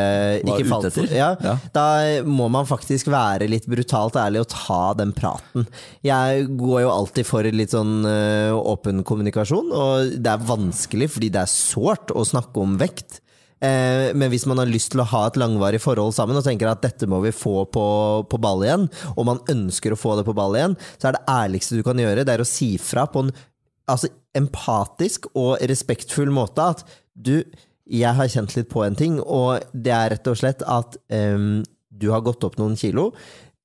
Var 0.47 0.61
ikke 0.63 0.69
falt 0.71 0.89
for. 0.97 1.13
Ja, 1.13 1.33
Ja. 1.43 1.57
Da 1.75 1.87
må 2.27 2.47
man 2.51 2.67
faktisk 2.67 3.09
være 3.11 3.47
litt 3.49 3.67
brutalt 3.69 4.17
ærlig 4.19 4.41
og 4.45 4.49
ta 4.53 4.81
den 4.97 5.13
praten. 5.15 5.67
Jeg 6.05 6.47
går 6.59 6.81
jo 6.85 6.91
alltid 6.93 7.27
for 7.27 7.47
litt 7.53 7.73
sånn 7.75 8.01
øh, 8.07 8.55
åpen 8.57 9.03
kommunikasjon, 9.07 9.71
og 9.75 10.17
det 10.17 10.31
er 10.33 10.45
vanskelig 10.47 11.11
fordi 11.13 11.31
det 11.33 11.43
er 11.45 11.51
sårt 11.51 12.11
å 12.15 12.25
snakke 12.27 12.63
om 12.63 12.77
vekt. 12.81 13.21
Eh, 13.57 14.13
men 14.13 14.29
hvis 14.29 14.45
man 14.49 14.61
har 14.61 14.69
lyst 14.69 14.91
til 14.93 15.01
å 15.01 15.07
ha 15.09 15.23
et 15.27 15.37
langvarig 15.41 15.79
forhold 15.81 16.13
sammen 16.13 16.37
og 16.37 16.45
tenker 16.45 16.69
at 16.69 16.83
dette 16.83 17.09
må 17.09 17.23
vi 17.23 17.33
få 17.33 17.63
på, 17.73 17.85
på 18.29 18.41
ball 18.41 18.65
igjen, 18.65 18.85
og 19.15 19.29
man 19.31 19.41
ønsker 19.49 19.93
å 19.93 19.99
få 19.99 20.17
det 20.19 20.27
på 20.27 20.35
ball 20.37 20.57
igjen, 20.59 20.77
så 20.97 21.09
er 21.09 21.17
det 21.17 21.25
ærligste 21.33 21.79
du 21.79 21.85
kan 21.87 22.01
gjøre, 22.01 22.25
det 22.27 22.35
er 22.35 22.43
å 22.43 22.49
si 22.49 22.75
fra 22.81 23.07
på 23.09 23.25
en 23.25 23.33
altså, 23.89 24.11
empatisk 24.37 25.29
og 25.33 25.57
respektfull 25.71 26.29
måte 26.33 26.69
at 26.75 26.85
du, 27.17 27.41
jeg 27.87 28.13
har 28.13 28.29
kjent 28.29 28.53
litt 28.57 28.69
på 28.69 28.83
en 28.85 28.97
ting, 28.99 29.17
og 29.23 29.65
det 29.73 29.95
er 29.95 30.13
rett 30.13 30.29
og 30.29 30.37
slett 30.37 30.61
at 30.67 30.99
em, 31.13 31.63
du 31.89 32.11
har 32.13 32.25
gått 32.25 32.45
opp 32.45 32.59
noen 32.59 32.77
kilo. 32.77 33.09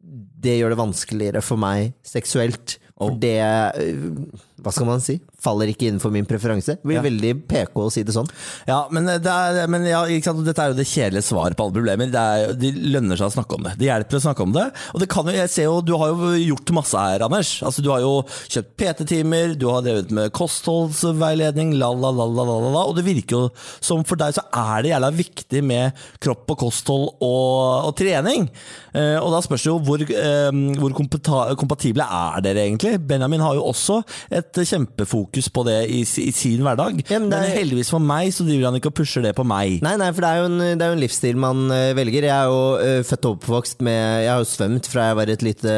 Det 0.02 0.56
gjør 0.56 0.72
det 0.72 0.80
vanskeligere 0.80 1.42
for 1.44 1.60
meg 1.60 1.92
seksuelt. 2.06 2.78
For 3.02 3.18
det 3.18 3.38
øh, 3.42 4.24
Hva 4.62 4.72
skal 4.74 4.86
man 4.88 5.02
si? 5.02 5.18
Faller 5.42 5.72
ikke 5.72 5.88
innenfor 5.90 6.12
min 6.14 6.26
preferanse. 6.28 6.76
Det 6.78 6.86
blir 6.86 7.00
Ja. 7.00 7.02
veldig 7.02 7.32
PK 7.50 7.80
å 7.82 7.90
si 7.90 8.02
det 8.06 8.14
sånn. 8.14 8.28
Ja, 8.68 8.86
men, 8.94 9.06
det 9.06 9.26
er, 9.26 9.66
men 9.66 9.84
ja, 9.88 10.04
dette 10.06 10.62
er 10.62 10.70
jo 10.70 10.78
det 10.78 10.86
kjedelige 10.86 11.26
svaret 11.26 11.56
på 11.58 11.64
alle 11.66 11.74
problemer. 11.74 12.10
Det, 12.12 12.22
er, 12.22 12.52
de 12.54 12.70
lønner 12.94 13.18
seg 13.18 13.26
å 13.26 13.34
snakke 13.34 13.58
om 13.58 13.66
det. 13.66 13.72
Det 13.80 13.88
hjelper 13.88 14.20
å 14.20 14.22
snakke 14.28 14.46
om 14.46 14.52
det. 14.54 14.68
Og 14.94 15.02
det 15.02 15.08
kan 15.10 15.26
jo, 15.26 15.34
jeg 15.34 15.50
ser 15.50 15.66
jo, 15.66 15.80
Du 15.82 15.96
har 15.98 16.12
jo 16.12 16.30
gjort 16.38 16.70
masse 16.76 16.94
her, 17.02 17.24
Anders. 17.26 17.50
Altså, 17.66 17.82
du 17.82 17.90
har 17.90 18.00
jo 18.04 18.12
kjøpt 18.52 18.76
PT-timer, 18.78 19.56
du 19.58 19.66
har 19.72 19.82
drevet 19.82 20.12
med 20.14 20.30
kostholdsveiledning, 20.32 21.74
la, 21.80 21.90
la, 21.92 22.12
la, 22.14 22.26
la, 22.30 22.44
la, 22.46 22.70
la. 22.76 22.84
Og 22.86 22.94
det 22.98 23.04
virker 23.06 23.36
jo 23.36 23.42
som 23.82 24.04
for 24.06 24.20
deg 24.20 24.36
så 24.36 24.44
er 24.52 24.82
det 24.86 24.92
jævla 24.92 25.10
viktig 25.16 25.64
med 25.66 25.98
kropp 26.22 26.54
og 26.54 26.60
kosthold 26.62 27.08
og, 27.18 27.88
og 27.88 27.96
trening. 27.98 28.46
Eh, 28.94 29.16
og 29.18 29.32
da 29.34 29.40
spørs 29.44 29.64
det 29.66 29.70
jo 29.72 29.78
hvor, 29.86 30.02
eh, 30.06 30.62
hvor 30.78 30.94
kompatible 31.58 32.04
er 32.06 32.42
dere 32.44 32.66
egentlig? 32.68 32.94
Benjamin 33.08 33.40
har 33.42 33.58
jo 33.58 33.66
også 33.72 34.02
et 34.30 34.52
kjempefokus 34.62 35.31
på 35.54 35.64
det 35.64 35.78
i, 35.88 36.00
i 36.04 36.30
sin 36.36 36.60
hverdag. 36.60 37.00
Ja, 37.08 37.18
men 37.18 37.30
men 37.32 37.38
er- 37.46 37.56
heldigvis 37.56 37.88
for 37.90 37.98
meg 38.04 38.28
så 38.36 38.44
driver 38.44 38.68
han 38.68 38.76
ikke 38.76 38.90
og 38.92 38.96
pusher 38.98 39.22
det 39.24 39.34
på 39.38 39.44
meg. 39.48 39.78
Nei, 39.82 39.96
nei, 39.96 40.10
for 40.12 40.20
det 40.20 40.28
er 40.28 40.40
jo 40.42 40.48
en, 40.50 40.58
det 40.76 40.82
er 40.84 40.92
jo 40.92 40.96
en 40.98 41.02
livsstil 41.02 41.36
man 41.40 41.62
øh, 41.72 41.96
velger. 41.96 42.26
Jeg 42.28 42.36
er 42.36 42.50
jo 42.52 42.60
øh, 42.76 43.04
født 43.08 43.24
og 43.30 43.38
oppvokst 43.38 43.80
med 43.80 44.24
Jeg 44.26 44.30
har 44.32 44.42
jo 44.42 44.50
svømt 44.52 44.86
fra 44.92 45.06
jeg 45.08 45.16
var 45.16 45.32
et 45.32 45.42
lite 45.42 45.76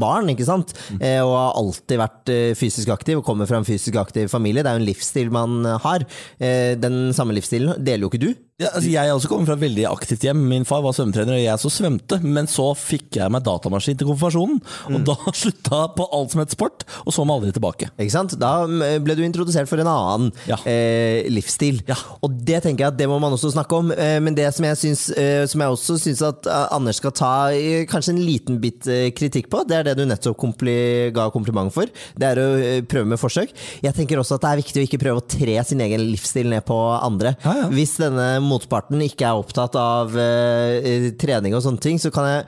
barn, 0.00 0.30
ikke 0.32 0.46
sant? 0.48 0.72
Mm. 0.90 1.02
og 1.26 1.34
har 1.36 1.58
alltid 1.60 1.98
vært 2.00 2.32
fysisk 2.56 2.88
aktiv 2.94 3.18
og 3.20 3.24
kommer 3.26 3.46
fra 3.50 3.58
en 3.60 3.66
fysisk 3.68 3.96
aktiv 4.00 4.28
familie. 4.32 4.62
Det 4.64 4.70
er 4.72 4.78
jo 4.78 4.84
en 4.84 4.88
livsstil 4.88 5.30
man 5.34 5.64
har. 5.84 6.06
Eh, 6.40 6.74
den 6.80 7.12
samme 7.12 7.34
livsstilen 7.36 7.76
deler 7.84 8.06
jo 8.06 8.10
ikke 8.12 8.22
du. 8.24 8.32
Ja, 8.62 8.68
altså 8.70 8.86
jeg 8.86 9.10
også 9.10 9.26
kommer 9.26 9.48
fra 9.48 9.54
et 9.56 9.62
veldig 9.64 9.84
aktivt 9.90 10.22
hjem. 10.22 10.44
Min 10.46 10.62
far 10.68 10.78
var 10.84 10.92
svømmetrener, 10.94 11.34
og 11.34 11.42
jeg 11.42 11.58
så 11.58 11.70
svømte. 11.74 12.20
Men 12.22 12.46
så 12.46 12.68
fikk 12.78 13.16
jeg 13.18 13.32
meg 13.34 13.42
datamaskin 13.42 13.96
til 13.98 14.06
konfirmasjonen, 14.06 14.60
og 14.94 15.00
da 15.08 15.16
slutta 15.40 15.80
på 15.96 16.04
alt 16.14 16.30
som 16.30 16.42
het 16.44 16.54
sport, 16.54 16.84
og 17.02 17.10
så 17.16 17.24
meg 17.26 17.34
aldri 17.40 17.50
tilbake. 17.56 17.88
Ikke 17.98 18.14
sant? 18.14 18.36
Da 18.38 18.52
mm, 18.70 18.84
ble 19.02 19.16
du 19.18 19.24
introdusert 19.26 19.66
for 19.66 19.82
en 19.82 19.90
annen 19.90 20.28
Ja. 20.46 20.60
eh, 20.70 21.26
livsstil. 21.34 21.80
Ja. 21.90 21.96
Og 22.22 22.36
det 22.46 22.60
tenker 22.62 22.84
jeg 22.86 22.92
at 22.94 23.00
det 23.00 23.08
må 23.10 23.16
man 23.24 23.34
også 23.34 23.50
snakke 23.56 23.80
om. 23.82 23.90
Eh, 23.90 24.20
men 24.22 24.38
det 24.38 24.46
som 24.54 24.68
jeg, 24.68 24.78
syns, 24.84 25.02
eh, 25.18 25.42
som 25.50 25.66
jeg 25.66 25.74
også 25.74 25.98
syns 26.04 26.22
at 26.30 26.46
eh, 26.46 26.68
Anders 26.78 27.02
skal 27.02 27.16
ta 27.18 27.32
eh, 27.58 27.82
kanskje 27.90 28.14
en 28.14 28.22
liten 28.22 28.62
bit 28.62 28.86
eh, 28.86 29.08
kritikk 29.18 29.50
på, 29.50 29.64
det 29.66 29.80
er 29.80 29.90
det 29.90 29.96
du 29.98 30.04
nettopp 30.06 30.38
kompli 30.44 30.76
ga 31.18 31.26
kompliment 31.34 31.74
for. 31.74 31.90
Det 32.14 32.30
er 32.30 32.38
å 32.44 32.46
prøve 32.86 33.10
med 33.16 33.18
forsøk. 33.18 33.50
Jeg 33.82 33.98
tenker 33.98 34.22
også 34.22 34.38
at 34.38 34.46
det 34.46 34.54
er 34.54 34.62
viktig 34.62 34.78
å 34.84 34.86
ikke 34.92 35.02
prøve 35.08 35.24
å 35.24 35.28
tre 35.40 35.58
sin 35.66 35.82
egen 35.82 36.06
livsstil 36.14 36.52
ned 36.54 36.62
på 36.70 36.78
andre. 37.02 37.34
Ja. 37.42 37.66
Hvis 37.74 37.98
denne 37.98 38.30
motparten 38.46 39.02
ikke 39.04 39.28
er 39.28 39.40
opptatt 39.40 39.76
av 39.78 40.14
eh, 40.20 41.10
trening 41.20 41.56
og 41.56 41.64
sånne 41.64 41.82
ting, 41.84 42.00
så 42.02 42.12
kan 42.14 42.28
jeg 42.30 42.46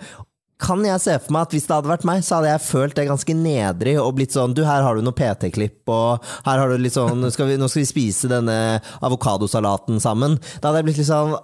kan 0.57 0.81
jeg 0.87 1.01
se 1.03 1.15
for 1.21 1.35
meg 1.37 1.47
at 1.47 1.55
hvis 1.55 1.67
det 1.69 1.75
hadde 1.75 1.91
vært 1.91 2.05
meg, 2.09 2.23
så 2.25 2.39
hadde 2.39 2.49
jeg 2.49 2.65
følt 2.65 2.97
det 2.97 3.07
ganske 3.11 3.35
nedrig 3.37 3.97
og 4.01 4.15
blitt 4.17 4.33
sånn 4.33 4.55
Du, 4.57 4.63
her 4.65 4.81
har 4.85 4.97
du 4.97 5.05
noe 5.05 5.17
PT-klipp, 5.17 5.83
og 5.93 6.25
her 6.47 6.61
har 6.63 6.73
du 6.73 6.81
litt 6.81 6.97
sånn 6.97 7.27
skal, 7.33 7.51
vi, 7.51 7.59
nå 7.61 7.69
skal 7.69 7.83
vi 7.83 7.89
spise 7.91 8.31
denne 8.31 8.57
avokadosalaten 9.05 10.01
sammen. 10.01 10.39
Da 10.63 10.71
hadde 10.71 10.81
jeg 10.81 10.89
blitt 10.89 11.01
litt 11.03 11.11
sånn 11.11 11.35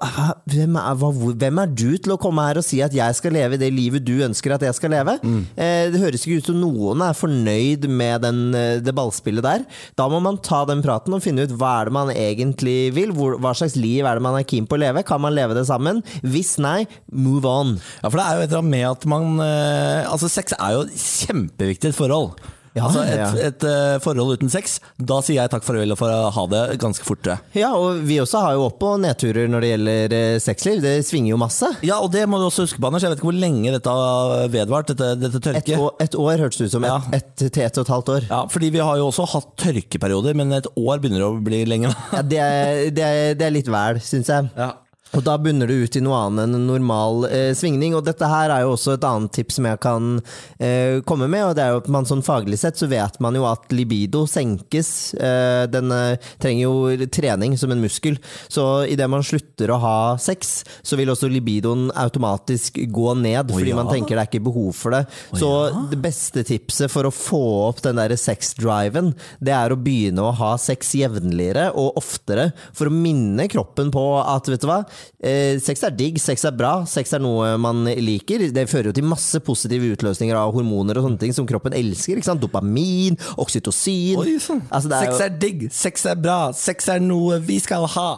hvem 0.52 0.78
er, 0.80 0.96
hva, 1.02 1.10
hvem 1.44 1.60
er 1.62 1.74
du 1.76 1.90
til 1.98 2.14
å 2.14 2.18
komme 2.20 2.46
her 2.48 2.60
og 2.62 2.66
si 2.66 2.80
at 2.84 2.96
jeg 2.96 3.18
skal 3.18 3.36
leve 3.36 3.58
det 3.60 3.68
livet 3.74 4.06
du 4.06 4.14
ønsker 4.24 4.56
at 4.56 4.64
jeg 4.64 4.78
skal 4.78 4.94
leve? 4.96 5.18
Eh, 5.60 5.90
det 5.92 6.00
høres 6.00 6.24
ikke 6.24 6.40
ut 6.40 6.48
som 6.48 6.60
noen 6.62 7.04
er 7.04 7.18
fornøyd 7.18 7.84
med 7.92 8.24
den, 8.24 8.40
eh, 8.56 8.80
det 8.84 8.96
ballspillet 8.96 9.44
der. 9.44 9.66
Da 9.98 10.08
må 10.08 10.22
man 10.24 10.40
ta 10.40 10.62
den 10.68 10.80
praten 10.84 11.12
og 11.12 11.22
finne 11.24 11.44
ut 11.44 11.52
hva 11.60 11.74
er 11.82 11.90
det 11.90 11.96
man 11.98 12.14
egentlig 12.16 12.78
vil. 12.96 13.12
Hvor, 13.16 13.36
hva 13.42 13.52
slags 13.58 13.76
liv 13.76 14.08
er 14.08 14.16
det 14.16 14.24
man 14.24 14.40
er 14.40 14.48
keen 14.48 14.68
på 14.70 14.78
å 14.78 14.82
leve? 14.86 15.04
Kan 15.04 15.20
man 15.24 15.36
leve 15.36 15.58
det 15.58 15.66
sammen? 15.68 16.00
Hvis 16.24 16.56
nei, 16.62 16.86
move 17.12 17.44
on. 17.48 17.76
Ja, 18.00 18.08
for 18.08 18.16
det 18.16 18.24
er 18.24 18.40
jo 18.40 18.46
et 18.46 18.50
eller 18.50 18.64
annet 18.64 18.72
med 18.72 18.88
at 18.88 19.01
man 19.10 19.38
eh, 19.42 20.08
Altså, 20.08 20.28
sex 20.32 20.54
er 20.58 20.78
jo 20.78 20.86
kjempeviktig 20.92 21.92
i 21.92 21.96
forhold. 21.96 22.34
Ja, 22.72 22.86
altså, 22.86 23.02
ja. 23.04 23.26
et, 23.36 23.40
et 23.50 23.64
eh, 23.68 23.98
forhold 24.00 24.38
uten 24.38 24.48
sex, 24.48 24.78
da 24.96 25.18
sier 25.20 25.42
jeg 25.42 25.50
takk 25.52 25.64
farvel 25.66 25.92
og 25.92 25.98
får 26.00 26.12
ha 26.32 26.44
det 26.48 26.60
ganske 26.80 27.04
fort. 27.04 27.28
Ja, 27.52 27.74
og 27.76 27.98
vi 28.08 28.16
også 28.22 28.40
har 28.40 28.54
jo 28.56 28.62
opp- 28.70 28.80
og 28.88 28.94
nedturer 29.02 29.50
når 29.52 29.60
det 29.60 29.70
gjelder 29.74 30.14
eh, 30.16 30.36
sexliv. 30.40 30.78
Det 30.80 30.94
svinger 31.04 31.34
jo 31.34 31.40
masse. 31.42 31.68
Ja, 31.84 31.98
og 32.00 32.08
det 32.14 32.22
må 32.32 32.40
du 32.40 32.46
også 32.46 32.64
huske 32.64 32.80
på, 32.80 32.88
Anders. 32.88 33.04
Jeg 33.04 33.12
vet 33.12 33.20
ikke 33.20 33.28
hvor 33.28 33.36
lenge 33.42 33.74
dette 33.74 33.92
har 33.92 34.48
vedvart, 34.54 34.88
dette, 34.94 35.10
dette 35.20 35.42
Et 35.42 35.48
tørket. 35.50 35.76
år, 35.84 35.92
et 36.06 36.16
år 36.24 36.44
hørtes 36.46 36.62
det 36.62 36.70
ut 36.70 36.76
som. 36.78 36.86
Ja. 36.88 36.96
Et, 37.12 37.28
et 37.44 37.52
til 37.58 37.66
ett 37.66 37.76
og 37.76 37.84
et 37.84 37.92
halvt 37.92 38.14
år. 38.16 38.28
Ja, 38.32 38.40
fordi 38.56 38.72
vi 38.72 38.80
har 38.88 39.02
jo 39.02 39.10
også 39.10 39.28
hatt 39.34 39.52
tørkeperioder, 39.66 40.40
men 40.40 40.56
et 40.56 40.70
år 40.72 41.04
begynner 41.04 41.28
å 41.28 41.34
bli 41.44 41.66
lenge. 41.68 41.92
Ja, 42.16 42.24
det, 42.24 42.40
er, 42.40 42.72
det, 42.88 43.04
er, 43.04 43.36
det 43.36 43.50
er 43.50 43.54
litt 43.60 43.68
vel, 43.68 44.00
syns 44.00 44.32
jeg. 44.32 44.48
Ja. 44.56 44.72
Og 45.12 45.24
da 45.26 45.34
bunner 45.40 45.68
det 45.68 45.76
ut 45.76 45.96
i 45.98 46.02
noe 46.04 46.18
annet 46.26 46.46
enn 46.46 46.56
en 46.56 46.68
normal 46.70 47.26
eh, 47.28 47.50
svingning. 47.56 47.96
Og 47.96 48.04
dette 48.06 48.28
her 48.28 48.52
er 48.52 48.64
jo 48.64 48.72
også 48.74 48.94
et 48.96 49.04
annet 49.04 49.32
tips 49.36 49.58
som 49.58 49.68
jeg 49.68 49.80
kan 49.84 50.08
eh, 50.56 51.00
komme 51.08 51.28
med. 51.28 51.44
Og 51.50 51.56
det 51.56 51.64
er 51.64 51.74
jo 51.74 51.82
at 51.82 51.90
man 51.92 52.08
sånn 52.08 52.24
faglig 52.24 52.58
sett 52.62 52.80
så 52.80 52.88
vet 52.90 53.18
man 53.22 53.36
jo 53.36 53.44
at 53.48 53.68
libido 53.74 54.24
senkes. 54.30 55.12
Eh, 55.14 55.64
den 55.72 55.92
eh, 55.92 56.30
trenger 56.42 56.64
jo 56.64 57.08
trening 57.12 57.58
som 57.60 57.74
en 57.74 57.82
muskel. 57.84 58.16
Så 58.48 58.86
idet 58.88 59.10
man 59.12 59.26
slutter 59.26 59.74
å 59.74 59.80
ha 59.82 59.96
sex, 60.22 60.62
så 60.80 60.96
vil 60.96 61.12
også 61.12 61.30
libidoen 61.32 61.90
automatisk 61.92 62.80
gå 62.88 63.16
ned. 63.20 63.52
fordi 63.52 63.74
ja. 63.74 63.78
man 63.78 63.92
tenker 63.92 64.16
det 64.16 64.24
er 64.24 64.32
ikke 64.32 64.46
behov 64.48 64.72
for 64.78 64.96
det. 64.96 65.04
Så 65.36 65.52
det 65.92 66.00
beste 66.02 66.46
tipset 66.48 66.92
for 66.92 67.08
å 67.08 67.12
få 67.12 67.42
opp 67.68 67.84
den 67.84 68.00
der 68.00 68.16
sex-driven, 68.16 69.12
det 69.44 69.52
er 69.56 69.74
å 69.74 69.80
begynne 69.80 70.24
å 70.24 70.32
ha 70.40 70.54
sex 70.60 70.94
jevnligere 70.96 71.68
og 71.76 72.00
oftere. 72.00 72.50
For 72.72 72.88
å 72.88 72.96
minne 72.96 73.48
kroppen 73.52 73.92
på 73.92 74.06
at 74.22 74.48
vet 74.48 74.64
du 74.64 74.70
hva, 74.70 74.82
eh, 75.22 75.58
sex 75.62 75.82
er 75.86 75.90
digg, 75.96 76.18
sex 76.22 76.44
er 76.48 76.54
bra, 76.56 76.84
sex 76.88 77.12
er 77.12 77.22
noe 77.24 77.56
man 77.60 77.84
liker. 77.84 78.46
Det 78.52 78.66
fører 78.70 78.90
jo 78.90 78.96
til 78.96 79.04
masse 79.08 79.40
positive 79.44 79.92
utløsninger 79.96 80.36
av 80.38 80.52
hormoner 80.54 80.98
og 80.98 81.06
sånne 81.08 81.18
ting 81.22 81.32
som 81.36 81.46
kroppen 81.46 81.72
elsker. 81.76 82.16
ikke 82.16 82.30
sant? 82.30 82.42
Dopamin, 82.42 83.16
oksytocin. 83.36 84.18
Oi, 84.22 84.36
sånn. 84.42 84.62
Altså, 84.70 84.90
er 84.92 85.06
sex 85.06 85.20
er 85.26 85.38
digg, 85.38 85.68
sex 85.72 86.06
er 86.06 86.16
bra, 86.16 86.40
sex 86.56 86.88
er 86.88 87.00
noe 87.00 87.38
vi 87.40 87.58
skal 87.62 87.86
ha. 87.86 88.10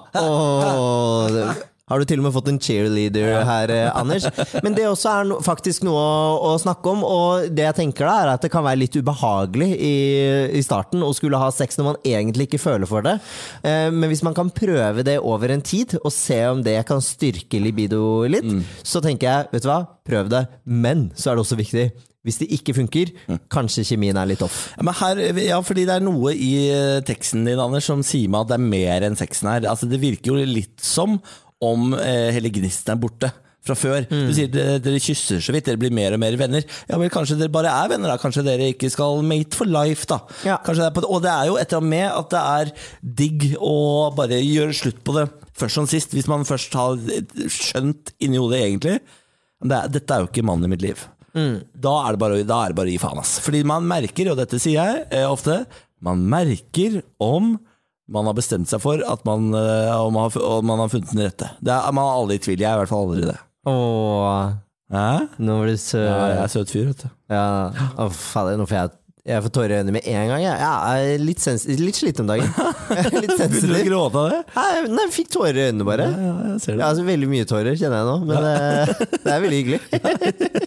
Det- 1.34 1.70
har 1.90 2.00
du 2.00 2.08
til 2.08 2.20
og 2.22 2.24
med 2.24 2.32
fått 2.32 2.46
en 2.48 2.58
cheerleader 2.64 3.42
her, 3.44 3.70
eh, 3.74 3.90
Anders? 3.92 4.24
Men 4.64 4.72
det 4.76 4.86
også 4.88 5.10
er 5.10 5.26
no, 5.28 5.36
faktisk 5.44 5.84
noe 5.84 6.00
å, 6.00 6.38
å 6.48 6.52
snakke 6.60 6.94
om. 6.94 7.02
Og 7.04 7.50
det 7.52 7.66
jeg 7.66 7.76
tenker 7.82 8.08
da 8.08 8.14
er 8.22 8.32
at 8.32 8.46
det 8.46 8.50
kan 8.54 8.64
være 8.64 8.80
litt 8.80 8.96
ubehagelig 8.96 9.68
i, 9.76 9.96
i 10.56 10.62
starten 10.64 11.04
å 11.04 11.12
skulle 11.16 11.40
ha 11.40 11.50
sex 11.52 11.76
når 11.76 11.90
man 11.90 12.00
egentlig 12.08 12.48
ikke 12.48 12.62
føler 12.62 12.88
for 12.88 13.04
det. 13.04 13.18
Eh, 13.60 13.90
men 13.92 14.08
hvis 14.08 14.24
man 14.24 14.36
kan 14.36 14.52
prøve 14.54 15.04
det 15.04 15.18
over 15.20 15.52
en 15.52 15.64
tid, 15.64 15.98
og 16.00 16.08
se 16.14 16.40
om 16.48 16.64
det 16.64 16.78
kan 16.88 17.04
styrke 17.04 17.60
libido 17.60 18.24
litt, 18.32 18.48
så 18.80 19.04
tenker 19.04 19.28
jeg, 19.28 19.52
vet 19.52 19.68
du 19.68 19.70
hva, 19.70 19.82
prøv 20.08 20.32
det. 20.32 20.44
Men 20.64 21.10
så 21.12 21.30
er 21.30 21.36
det 21.36 21.44
også 21.44 21.60
viktig. 21.60 21.86
Hvis 22.24 22.40
det 22.40 22.48
ikke 22.56 22.72
funker, 22.78 23.10
kanskje 23.52 23.84
kjemien 23.84 24.16
er 24.16 24.30
litt 24.30 24.40
off. 24.44 24.70
Ja, 24.78 24.84
men 24.88 24.96
her, 24.96 25.18
ja, 25.44 25.58
fordi 25.60 25.84
det 25.84 25.98
er 25.98 26.04
noe 26.04 26.32
i 26.32 26.52
eh, 26.72 27.02
teksten 27.04 27.44
din 27.44 27.60
Anders, 27.60 27.84
som 27.90 28.00
sier 28.00 28.32
meg 28.32 28.46
at 28.46 28.54
det 28.54 28.56
er 28.56 28.70
mer 28.72 29.04
enn 29.04 29.18
sexen 29.20 29.52
her. 29.52 29.66
Altså, 29.68 29.90
det 29.90 30.00
virker 30.00 30.32
jo 30.32 30.48
litt 30.48 30.80
som 30.80 31.18
om 31.64 31.96
eh, 31.98 32.30
hele 32.36 32.52
gnisten 32.54 32.94
er 32.94 33.00
borte 33.00 33.32
fra 33.64 33.76
før. 33.78 34.04
Du 34.10 34.32
sier 34.36 34.50
dere, 34.52 34.76
dere 34.82 35.00
kysser 35.00 35.40
så 35.40 35.52
vidt, 35.54 35.64
dere 35.70 35.80
blir 35.80 35.92
mer 35.94 36.16
og 36.16 36.20
mer 36.20 36.36
venner. 36.36 36.66
Ja, 36.90 36.98
vel, 37.00 37.08
Kanskje 37.12 37.38
dere 37.40 37.52
bare 37.52 37.72
er 37.72 37.88
venner, 37.94 38.12
da. 38.12 38.18
Kanskje 38.20 38.44
dere 38.44 38.68
ikke 38.74 38.90
skal 38.92 39.22
mate 39.24 39.56
for 39.56 39.70
life, 39.70 40.04
da. 40.10 40.20
Ja. 40.44 40.58
Det 40.60 40.90
på, 40.96 41.04
og 41.08 41.22
det 41.24 41.32
er 41.32 41.48
jo 41.48 41.56
et 41.56 41.72
eller 41.72 41.80
annet 41.80 41.94
med 41.94 42.06
at 42.10 42.34
det 42.34 42.42
er 42.44 42.74
digg 43.22 43.46
å 43.56 43.74
bare 44.16 44.42
gjøre 44.42 44.76
slutt 44.76 45.00
på 45.06 45.16
det 45.16 45.26
først 45.56 45.80
som 45.80 45.88
sist, 45.88 46.12
hvis 46.12 46.28
man 46.30 46.44
først 46.44 46.76
har 46.76 47.00
skjønt 47.52 48.12
inni 48.24 48.40
hodet 48.42 48.60
egentlig. 48.66 48.98
Det 49.64 49.76
er, 49.78 49.92
dette 49.96 50.12
er 50.12 50.24
jo 50.24 50.28
ikke 50.28 50.44
mannen 50.44 50.68
i 50.68 50.74
mitt 50.74 50.84
liv. 50.84 51.00
Da, 51.34 51.94
er 52.06 52.18
bare, 52.20 52.44
da 52.46 52.60
er 52.62 52.72
det 52.74 52.78
bare 52.78 52.90
å 52.90 52.94
gi 52.94 53.00
faen, 53.02 53.20
ass. 53.22 53.38
Fordi 53.42 53.64
man 53.66 53.86
merker, 53.88 54.28
og 54.30 54.38
dette 54.38 54.60
sier 54.62 54.76
jeg 54.76 55.06
eh, 55.08 55.24
ofte, 55.26 55.62
man 56.04 56.20
merker 56.30 57.00
om 57.22 57.54
man 58.12 58.28
har 58.28 58.36
bestemt 58.36 58.68
seg 58.68 58.82
for 58.84 59.00
at 59.00 59.22
man, 59.24 59.48
og 59.54 60.10
man, 60.12 60.26
har, 60.26 60.42
og 60.44 60.66
man 60.66 60.82
har 60.82 60.90
funnet 60.92 61.12
den 61.14 61.24
rette. 61.24 61.48
Det 61.64 61.72
er, 61.72 61.94
man 61.96 62.04
er 62.04 62.18
aldri 62.20 62.36
i 62.40 62.44
tvil. 62.44 62.60
Jeg 62.60 62.68
er 62.70 62.76
i 62.76 62.82
hvert 62.82 62.92
fall 62.92 63.06
aldri 63.08 63.30
det. 63.30 63.38
Åh, 63.70 64.52
Hæ? 64.94 65.06
nå 65.40 65.56
var 65.62 65.70
du 65.72 65.78
søt. 65.80 66.04
Ja, 66.04 66.18
jeg 66.34 66.42
er 66.42 66.52
søt 66.52 66.74
fyr, 66.74 66.90
vet 66.90 67.06
du. 67.06 67.08
Ja, 67.32 67.46
Å, 67.96 68.10
fader, 68.12 68.60
nå 68.60 68.68
får 68.68 68.80
jeg 68.82 68.92
jeg 69.24 69.40
får 69.40 69.52
tårer 69.56 69.72
i 69.72 69.76
øynene 69.80 69.92
med 69.96 70.04
en 70.04 70.26
gang. 70.28 70.40
Jeg, 70.42 70.56
jeg 70.60 71.04
er 71.14 71.22
litt, 71.24 71.40
sens 71.40 71.62
litt 71.80 71.96
sliten 71.96 72.26
om 72.26 72.28
dagen. 72.28 72.50
Jeg 72.92 73.22
litt 73.24 73.30
Begynner 73.40 73.70
du 73.72 73.78
å 73.78 73.86
gråte 73.86 74.20
av 74.20 74.26
det? 74.28 74.40
Nei, 74.52 74.82
nei, 74.92 75.04
jeg 75.06 75.12
fikk 75.14 75.30
tårer 75.32 75.56
i 75.56 75.62
øynene, 75.70 75.86
bare. 75.88 76.08
Ja, 76.12 76.34
jeg 76.50 76.58
ser 76.60 76.76
Ja, 76.76 76.90
altså, 76.90 77.06
veldig 77.08 77.28
mye 77.30 77.46
tårer, 77.48 77.78
kjenner 77.80 78.02
jeg 78.02 78.08
nå. 78.10 78.16
Men 78.28 78.44
det, 78.44 79.08
det 79.24 79.32
er 79.32 79.40
veldig 79.46 79.60
hyggelig. 79.62 79.80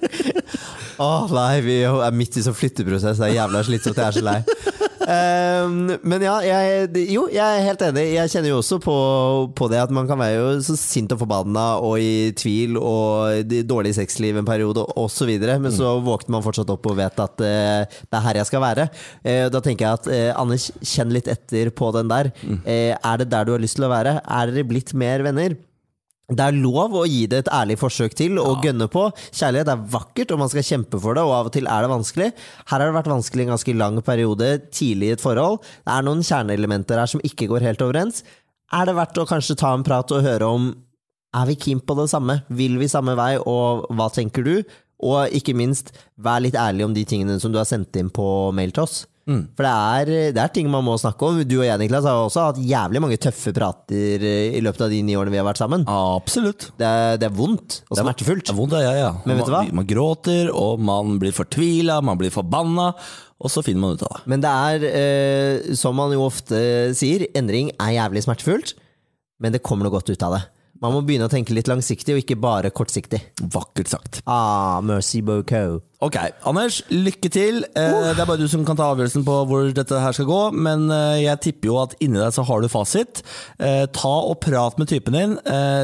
Åh, 1.06 1.30
nei, 1.38 1.52
vi 1.68 1.76
er 1.86 2.18
midt 2.18 2.40
i 2.42 2.46
sånn 2.48 2.58
flytteprosess. 2.58 3.22
Det 3.22 3.30
er 3.30 3.36
jævla 3.38 3.62
slitsomt. 3.70 4.02
Jeg 4.02 4.10
er 4.10 4.18
så 4.18 4.26
lei. 4.26 4.40
Ehm, 5.08 5.94
men 6.04 6.24
ja, 6.26 6.36
jeg, 6.44 6.90
jo, 7.14 7.28
jeg 7.32 7.44
er 7.44 7.66
helt 7.66 7.84
enig. 7.88 8.04
Jeg 8.18 8.32
kjenner 8.34 8.52
jo 8.52 8.60
også 8.60 8.80
på, 8.84 8.96
på 9.56 9.70
det 9.72 9.80
at 9.86 9.94
man 9.96 10.10
kan 10.10 10.20
være 10.20 10.36
jo 10.36 10.50
så 10.66 10.76
sint 10.80 11.14
og 11.16 11.22
forbanna 11.24 11.68
og 11.80 12.02
i 12.04 12.34
tvil 12.38 12.76
og 12.82 13.54
dårlig 13.68 13.96
sexliv 13.98 14.40
en 14.40 14.48
periode 14.48 14.84
osv. 15.00 15.32
Men 15.48 15.72
så 15.76 15.96
våkner 16.04 16.38
man 16.38 16.46
fortsatt 16.46 16.74
opp 16.74 16.92
og 16.92 16.98
vet 17.00 17.24
at 17.24 17.44
uh, 17.44 17.86
det 17.88 18.20
er 18.20 18.26
her 18.28 18.42
jeg 18.42 18.52
skal 18.52 18.64
være. 18.64 18.90
Uh, 19.24 19.48
da 19.54 19.64
tenker 19.64 19.88
jeg 19.88 20.02
at 20.02 20.12
uh, 20.12 20.42
Anders, 20.44 20.70
kjenn 20.84 21.14
litt 21.16 21.32
etter 21.32 21.72
på 21.72 21.92
den 21.96 22.12
der. 22.12 22.32
Eh, 22.68 22.94
er 22.96 23.22
det 23.22 23.30
der 23.32 23.48
du 23.48 23.54
har 23.54 23.62
lyst 23.64 23.78
til 23.80 23.88
å 23.88 23.92
være? 23.92 24.18
Er 24.22 24.52
dere 24.52 24.68
blitt 24.68 24.94
mer 24.98 25.24
venner? 25.26 25.56
Det 26.28 26.44
er 26.44 26.58
lov 26.60 26.92
å 26.92 27.06
gi 27.08 27.22
det 27.32 27.38
et 27.46 27.50
ærlig 27.56 27.78
forsøk 27.80 28.12
til 28.20 28.36
og 28.42 28.66
gønne 28.66 28.90
på. 28.92 29.06
Kjærlighet 29.32 29.70
er 29.72 29.84
vakkert, 29.94 30.34
og 30.36 30.42
man 30.42 30.50
skal 30.52 30.66
kjempe 30.68 31.00
for 31.00 31.16
det, 31.16 31.24
og 31.24 31.32
av 31.38 31.48
og 31.48 31.54
til 31.56 31.70
er 31.72 31.86
det 31.86 31.92
vanskelig. 31.94 32.28
Her 32.68 32.74
har 32.74 32.84
det 32.84 32.98
vært 32.98 33.14
vanskelig 33.14 33.46
en 33.46 33.54
ganske 33.54 33.76
lang 33.80 34.02
periode 34.04 34.50
tidlig 34.68 35.14
i 35.14 35.14
et 35.16 35.24
forhold. 35.24 35.62
Det 35.88 35.94
er 35.96 36.04
noen 36.04 36.26
kjerneelementer 36.28 37.00
her 37.00 37.14
som 37.14 37.24
ikke 37.24 37.48
går 37.48 37.64
helt 37.70 37.86
overens. 37.86 38.26
Er 38.76 38.90
det 38.90 38.98
verdt 38.98 39.22
å 39.24 39.28
kanskje 39.30 39.56
ta 39.62 39.72
en 39.72 39.88
prat 39.88 40.12
og 40.12 40.28
høre 40.28 40.52
om 40.52 40.68
er 41.38 41.48
vi 41.48 41.56
keen 41.64 41.80
på 41.80 41.96
det 41.96 42.10
samme? 42.12 42.42
Vil 42.52 42.76
vi 42.82 42.92
samme 42.92 43.16
vei, 43.16 43.38
og 43.40 43.88
hva 43.96 44.12
tenker 44.12 44.44
du? 44.44 44.56
Og 45.08 45.32
ikke 45.32 45.56
minst, 45.56 45.94
vær 46.20 46.44
litt 46.44 46.60
ærlig 46.60 46.90
om 46.90 46.96
de 46.96 47.08
tingene 47.08 47.40
som 47.40 47.56
du 47.56 47.62
har 47.62 47.70
sendt 47.70 47.96
inn 47.96 48.12
på 48.12 48.52
mail 48.58 48.76
til 48.76 48.84
oss. 48.84 49.06
For 49.28 49.66
det 49.66 49.72
er, 49.74 50.12
det 50.36 50.42
er 50.42 50.52
ting 50.56 50.70
man 50.72 50.86
må 50.88 50.96
snakke 51.00 51.28
om. 51.28 51.42
Du 51.44 51.58
og 51.60 51.66
jeg 51.68 51.82
Niklas, 51.82 52.08
har 52.08 52.22
også 52.24 52.46
hatt 52.50 52.62
jævlig 52.64 53.02
mange 53.04 53.20
tøffe 53.22 53.52
prater 53.56 54.24
i 54.24 54.62
løpet 54.64 54.86
av 54.86 54.94
de 54.94 55.02
ni 55.04 55.18
årene 55.20 55.34
vi 55.36 55.42
har 55.42 55.48
vært 55.48 55.62
sammen. 55.62 55.84
Absolutt. 55.92 56.70
Det 56.80 56.88
er, 56.88 57.20
det 57.20 57.28
er 57.28 57.36
vondt 57.36 57.82
og 57.90 58.00
smertefullt. 58.00 58.48
Det 58.48 58.56
er 58.56 58.60
vondt, 58.62 58.78
ja, 58.84 58.94
ja. 58.96 59.14
Men 59.28 59.42
vet 59.42 59.50
du 59.50 59.54
hva? 59.54 59.64
Man, 59.68 59.80
man 59.82 59.90
gråter, 59.90 60.52
og 60.56 60.84
man 60.88 61.18
blir 61.22 61.36
fortvila, 61.36 62.00
man 62.06 62.20
blir 62.20 62.32
forbanna, 62.34 62.92
og 63.38 63.54
så 63.54 63.62
finner 63.66 63.84
man 63.84 63.98
ut 63.98 64.06
av 64.08 64.16
det. 64.16 64.22
Men 64.32 64.44
det 64.46 64.54
er, 64.72 64.86
eh, 65.02 65.74
som 65.78 65.98
man 66.00 66.16
jo 66.16 66.24
ofte 66.26 66.60
sier, 66.98 67.28
endring 67.38 67.74
er 67.76 67.98
jævlig 68.00 68.24
smertefullt, 68.26 68.78
men 69.44 69.54
det 69.54 69.62
kommer 69.66 69.86
noe 69.86 69.98
godt 70.00 70.10
ut 70.14 70.24
av 70.26 70.38
det. 70.38 70.46
Man 70.82 70.94
må 70.94 71.02
begynne 71.06 71.26
å 71.26 71.32
tenke 71.32 71.56
litt 71.58 71.70
langsiktig, 71.70 72.14
og 72.14 72.22
ikke 72.22 72.38
bare 72.42 72.72
kortsiktig. 72.76 73.20
Vakkert 73.54 73.90
sagt. 73.90 74.22
Ah, 74.30 74.80
merci 74.86 75.24
beaucoup. 75.26 75.82
Ok, 75.98 76.14
Anders, 76.46 76.84
lykke 76.94 77.30
til. 77.34 77.64
Uh. 77.74 78.12
Det 78.14 78.22
er 78.22 78.28
bare 78.30 78.38
du 78.38 78.46
som 78.52 78.62
kan 78.68 78.78
ta 78.78 78.92
avgjørelsen 78.94 79.24
på 79.26 79.38
hvor 79.50 79.72
dette 79.74 79.98
her 80.04 80.14
skal 80.14 80.28
gå, 80.30 80.42
men 80.54 80.84
eh, 80.94 81.24
jeg 81.24 81.42
tipper 81.48 81.72
jo 81.72 81.80
at 81.82 81.96
inni 82.06 82.20
deg 82.22 82.36
så 82.36 82.46
har 82.46 82.62
du 82.62 82.68
fasit. 82.70 83.24
Eh, 83.58 83.88
Ta 83.98 84.12
og 84.30 84.38
prat 84.46 84.78
med 84.78 84.92
typen 84.92 85.18
din. 85.18 85.34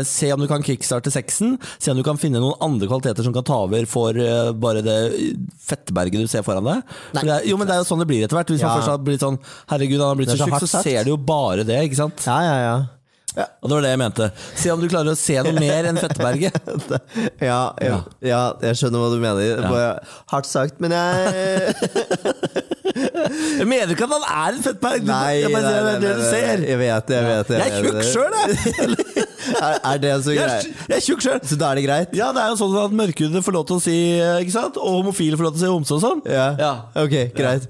Se 0.06 0.30
om 0.36 0.43
du 0.43 0.45
kan 0.52 0.62
kickstarte 0.62 1.10
sexen. 1.13 1.56
Se 1.82 1.89
om 1.89 1.97
du 1.97 2.06
kan 2.06 2.21
finne 2.21 2.38
noen 2.43 2.62
andre 2.62 2.91
kvaliteter 2.91 3.26
som 3.26 3.34
kan 3.34 3.47
ta 3.47 3.63
over 3.65 3.89
for 3.89 4.13
bare 4.62 4.86
det 4.86 4.99
fettberget 5.65 6.21
du 6.21 6.30
ser 6.30 6.45
foran 6.45 6.69
deg. 6.69 6.84
For 7.10 7.26
det 7.26 7.34
er, 7.39 7.47
jo, 7.49 7.58
men 7.58 7.69
det 7.69 7.73
er 7.80 7.82
jo 7.82 7.89
sånn 7.89 8.04
det 8.06 8.10
blir 8.13 8.26
etter 8.28 8.38
hvert. 8.38 8.54
Hvis 8.54 8.62
Ja. 8.62 8.69
man 8.69 8.82
først 8.84 8.93
har 8.93 9.02
blitt 9.10 9.26
sånn 9.26 9.39
Herregud, 9.73 9.97
han 9.99 10.12
har 10.13 10.19
blitt 10.21 10.30
så 10.30 10.38
så 10.38 10.45
tjukk, 10.45 10.62
så 10.67 10.84
ser 10.86 11.04
du 11.10 11.15
jo 11.15 11.17
bare 11.17 11.65
det, 11.65 11.80
ikke 11.89 12.04
sant? 12.06 12.21
Ja, 12.30 12.38
ja, 12.45 12.58
ja. 12.69 12.76
Og 13.34 13.69
det 13.69 13.76
var 13.76 13.86
det 13.86 13.91
jeg 13.93 14.00
mente. 14.02 14.30
Se 14.60 14.72
om 14.74 14.82
du 14.82 14.88
klarer 14.91 15.13
å 15.13 15.17
se 15.17 15.38
noe 15.46 15.56
mer 15.58 15.89
enn 15.89 16.00
Fetteberget. 16.02 16.60
Ja, 17.43 17.74
ja, 17.82 17.98
ja, 18.24 18.41
jeg 18.63 18.78
skjønner 18.80 19.02
hva 19.02 19.10
du 19.12 19.19
mener. 19.22 19.62
Bare 19.65 19.88
Hardt 20.32 20.48
sagt, 20.50 20.80
men 20.84 20.93
jeg 20.93 21.74
Jeg 22.93 23.67
mener 23.67 23.93
ikke 23.93 24.06
at 24.06 24.13
han 24.13 24.26
er 24.28 24.58
en 24.58 24.63
fettberg! 24.63 25.06
Nei, 25.08 25.32
jeg 25.39 25.52
bare 25.54 25.63
nei, 25.63 25.72
sier 25.74 25.84
det 25.84 25.93
er 25.93 26.02
det 26.04 26.10
du 26.13 26.22
nei, 26.22 26.30
ser. 26.30 26.65
Jeg 26.67 26.80
vet 26.82 27.08
det, 27.10 27.15
jeg 27.17 27.30
vet 27.30 27.52
det. 27.52 27.60
Jeg 27.60 27.69
er 27.69 27.88
tjukk 27.88 28.04
sjøl, 28.12 28.34
jeg! 28.41 29.19
Er, 29.54 29.76
er 29.86 29.98
det 30.00 30.12
så 30.24 30.34
greit? 30.34 30.67
jeg 30.88 30.96
er 30.96 31.02
tjukk 31.04 31.22
sjøl. 31.22 31.39
Så 31.46 31.58
da 31.60 31.67
er 31.74 31.78
det 31.78 31.84
greit? 31.84 32.13
Ja, 32.15 32.30
det 32.34 32.41
er 32.41 32.54
jo 32.54 32.60
sånn 32.62 32.78
at 32.80 32.93
mørkhudede 32.96 33.41
får 33.43 33.56
lov 33.58 33.65
til 33.69 33.76
å 33.76 33.82
si 33.84 33.96
ikke 34.24 34.54
sant? 34.56 34.80
Og 34.80 35.02
homofile 35.02 35.38
får 35.38 35.46
lov 35.46 35.58
til 35.58 35.60
å 35.60 35.63
si 35.65 35.72
homse 35.74 35.98
og 35.98 36.02
sånn. 36.04 36.22
Ja. 36.32 36.72
Ok, 37.00 37.15
greit. 37.36 37.67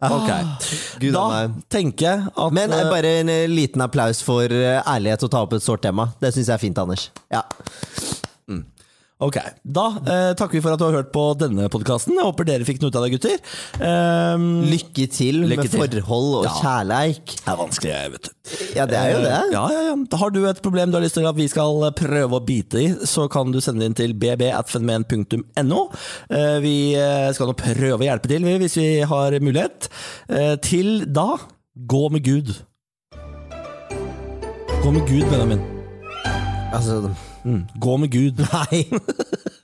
Ok. 0.00 0.30
Gud 1.02 1.12
Da 1.12 1.24
meg. 1.28 1.58
tenker 1.68 2.06
jeg 2.06 2.30
at 2.32 2.54
Men 2.56 2.72
eh, 2.72 2.80
eh, 2.80 2.90
bare 2.90 3.10
en 3.20 3.28
eh, 3.28 3.42
liten 3.50 3.82
applaus 3.84 4.22
for 4.24 4.48
eh, 4.48 4.80
ærlighet 4.80 5.26
å 5.26 5.28
ta 5.28 5.42
opp 5.44 5.52
et 5.58 5.64
sårt 5.64 5.82
tema. 5.84 6.08
Det 6.22 6.32
syns 6.32 6.48
jeg 6.48 6.54
er 6.56 6.62
fint, 6.62 6.78
Anders. 6.80 7.10
Ja. 7.32 7.42
Ok, 9.20 9.36
Da 9.68 9.82
eh, 10.00 10.30
takker 10.38 10.56
vi 10.56 10.60
for 10.64 10.72
at 10.72 10.80
du 10.80 10.86
har 10.86 10.94
hørt 10.96 11.10
på 11.12 11.22
denne 11.36 11.66
podkasten. 11.72 12.16
Håper 12.24 12.46
dere 12.48 12.64
fikk 12.64 12.78
noe 12.80 12.88
ut 12.88 12.96
av 12.96 13.04
det, 13.04 13.10
gutter. 13.18 13.36
Um, 13.76 14.46
Lykke 14.64 15.04
til 15.12 15.42
Lykke 15.44 15.66
med 15.66 15.70
til. 15.74 16.00
forhold 16.06 16.38
og 16.38 16.46
Ja. 16.48 16.54
kjærleik. 16.62 17.34
det 17.36 17.52
er 17.52 17.58
vanskelig, 17.60 17.92
jeg 17.92 18.12
vet 18.14 18.22
du. 18.24 18.32
Ja, 18.78 18.86
det 18.88 18.96
er 18.96 19.10
jo 19.12 19.20
det. 19.26 19.34
Uh, 19.34 19.52
Ja, 19.52 19.64
ja, 19.74 19.82
ja. 19.90 20.18
Har 20.22 20.30
du 20.32 20.40
et 20.48 20.62
problem 20.64 20.90
du 20.90 20.96
har 20.96 21.04
lyst 21.04 21.14
til 21.20 21.26
at 21.28 21.36
vi 21.36 21.48
skal 21.52 21.92
prøve 22.00 22.40
å 22.40 22.44
bite 22.44 22.80
i, 22.80 22.88
så 23.04 23.28
kan 23.30 23.52
du 23.52 23.60
sende 23.60 23.80
det 23.84 23.90
inn 23.90 23.98
til 24.00 24.14
bb.fenomen.no. 24.14 25.82
Uh, 26.32 26.58
Vi 26.64 26.94
eh, 26.96 27.30
skal 27.36 27.46
nå 27.52 27.54
prøve 27.60 28.00
å 28.00 28.08
hjelpe 28.08 28.28
til 28.32 28.42
vi, 28.48 28.56
hvis 28.64 28.76
vi 28.80 28.88
har 29.04 29.36
mulighet. 29.40 29.90
Uh, 30.32 30.56
Til 30.64 31.04
da, 31.12 31.36
gå 31.76 32.08
med 32.10 32.24
Gud. 32.24 32.54
Gå 34.80 34.90
med 34.96 35.04
Gud, 35.06 35.28
Benjamin. 35.28 35.60
Altså 36.72 37.10
Mm. 37.44 37.66
Gå 37.74 37.96
med 37.96 38.10
Gud. 38.12 38.46
Nei! 38.52 38.86